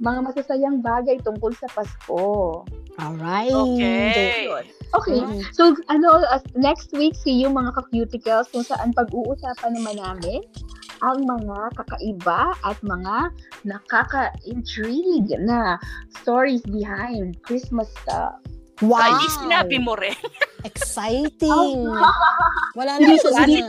mga 0.00 0.18
masasayang 0.24 0.78
bagay 0.80 1.20
tungkol 1.20 1.52
sa 1.54 1.68
Pasko. 1.68 2.64
Alright. 2.96 3.52
Okay. 3.52 4.48
Okay, 4.90 5.18
Mm. 5.20 5.40
so 5.52 5.70
ano, 5.86 6.18
as- 6.26 6.42
next 6.52 6.90
week, 6.90 7.14
see 7.14 7.32
you 7.32 7.46
mga 7.46 7.70
ka-cuticles 7.72 8.50
kung 8.50 8.66
saan 8.66 8.90
pag-uusapan 8.90 9.70
naman 9.72 9.96
namin 9.96 10.42
ang 11.02 11.24
mga 11.24 11.58
kakaiba 11.74 12.52
at 12.60 12.76
mga 12.80 13.16
nakaka-intrigue 13.64 15.32
na 15.40 15.76
stories 16.20 16.62
behind 16.64 17.40
Christmas 17.42 17.88
stuff. 18.00 18.36
Wow. 18.80 19.12
Ay, 19.12 19.28
sinabi 19.36 19.76
mo 19.76 19.92
rin. 19.92 20.16
Exciting. 20.68 21.84
Wala 22.72 22.96
na 22.96 23.00
Hindi 23.00 23.16
siya 23.16 23.28
ko- 23.28 23.36
na. 23.36 23.44
Hindi 23.44 23.60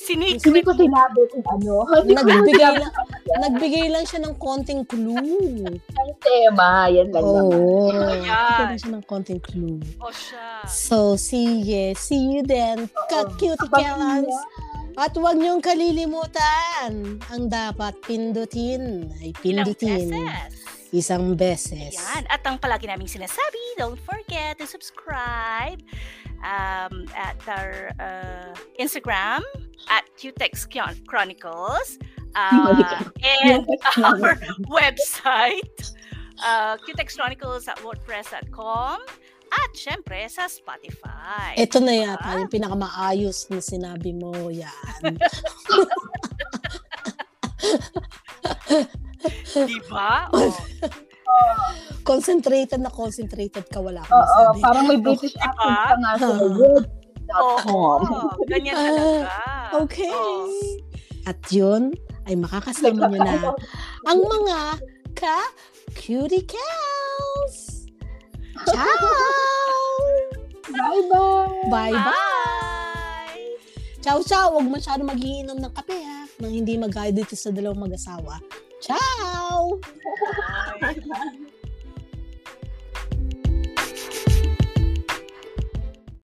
Sinicret 0.00 0.64
ko 0.64 0.72
sinabi 0.72 1.20
kung 1.28 1.44
ano. 1.46 1.84
Hindi 2.02 2.16
Nagbigay 2.16 2.72
lang, 2.72 2.88
nagbigay 3.36 3.86
lang 3.92 4.02
siya 4.02 4.24
ng 4.24 4.34
konting 4.40 4.82
clue. 4.88 5.60
ang 5.70 6.10
tema. 6.18 6.88
Yan 6.88 7.12
lang 7.12 7.20
naman. 7.20 7.52
Oo. 7.52 7.92
Ayan. 7.92 8.24
Nagbigay 8.24 8.64
lang 8.64 8.80
siya 8.80 8.90
ng 8.90 9.04
konting 9.04 9.42
clue. 9.44 9.76
O 10.00 10.08
siya. 10.08 10.64
So, 10.64 11.14
see 11.14 11.62
you. 11.62 11.92
See 11.94 12.32
you 12.32 12.40
then. 12.42 12.88
Ka-cutie 13.06 13.68
Kellans. 13.70 14.32
At 14.96 15.12
huwag 15.14 15.36
niyong 15.36 15.60
kalilimutan. 15.60 17.20
Ang 17.30 17.42
dapat 17.46 17.94
pindutin 18.02 19.10
ay 19.20 19.30
Ilang 19.44 19.68
pindutin. 19.70 20.08
beses. 20.10 20.52
Isang 20.90 21.38
beses. 21.38 21.94
Yan. 21.94 22.24
At 22.26 22.42
ang 22.42 22.58
palagi 22.58 22.90
naming 22.90 23.06
sinasabi, 23.06 23.62
don't 23.78 24.00
forget 24.02 24.58
to 24.58 24.66
subscribe 24.66 25.78
um, 26.42 27.06
at 27.14 27.38
our 27.46 27.94
uh, 28.00 28.50
Instagram 28.80 29.44
at 29.86 30.02
QTEX 30.18 30.66
Chron- 30.66 30.98
Chronicles 31.06 31.94
uh, 32.34 33.04
and 33.46 33.68
our 34.02 34.34
website 34.66 35.94
uh, 36.42 36.74
qtexchronicles 36.88 37.68
at 37.68 37.76
wordpress.com 37.84 38.98
at 39.50 39.70
syempre 39.74 39.99
sa 40.26 40.46
Spotify. 40.46 41.54
Ito 41.54 41.78
na 41.78 41.94
yata 41.94 42.34
yung 42.36 42.50
pinakamaayos 42.50 43.46
na 43.48 43.58
sinabi 43.58 44.10
mo. 44.10 44.30
Yan. 44.48 45.14
Di 49.60 49.78
ba? 49.86 50.26
Oh. 51.30 51.70
concentrated 52.02 52.82
na 52.82 52.90
concentrated 52.90 53.62
ka. 53.70 53.78
Wala 53.78 54.02
akong 54.02 54.18
Oo, 54.18 54.26
masabi. 54.50 54.60
parang 54.60 54.84
may 54.90 54.98
British 54.98 55.30
Diba? 55.30 55.46
accent 55.46 55.78
pa 55.78 55.94
nga 55.94 56.10
sa 56.18 56.26
Ah. 56.26 56.42
word.com. 56.42 57.58
Oo, 57.70 58.10
ganyan 58.50 58.74
talaga. 58.74 59.30
Okay. 59.78 60.10
Oo. 60.10 60.50
At 61.22 61.38
yun 61.48 61.94
ay 62.26 62.34
makakasama 62.34 63.06
nyo 63.06 63.22
na 63.22 63.54
ang 64.04 64.20
mga 64.20 64.58
ka-cutie 65.14 66.42
cows. 66.44 67.56
Ciao! 68.66 69.06
Bye-bye! 70.70 71.66
Bye-bye! 71.70 73.44
Ciao, 74.00 74.22
ciao! 74.24 74.54
Huwag 74.54 74.70
masyado 74.70 75.04
magiinom 75.04 75.58
ng 75.58 75.72
kape, 75.74 75.98
ha? 76.00 76.24
Nang 76.40 76.54
hindi 76.54 76.78
mag-guide 76.78 77.20
dito 77.20 77.34
sa 77.36 77.52
dalawang 77.52 77.90
mag-asawa. 77.90 78.40
Ciao! 78.80 79.76
Bye! 80.80 81.59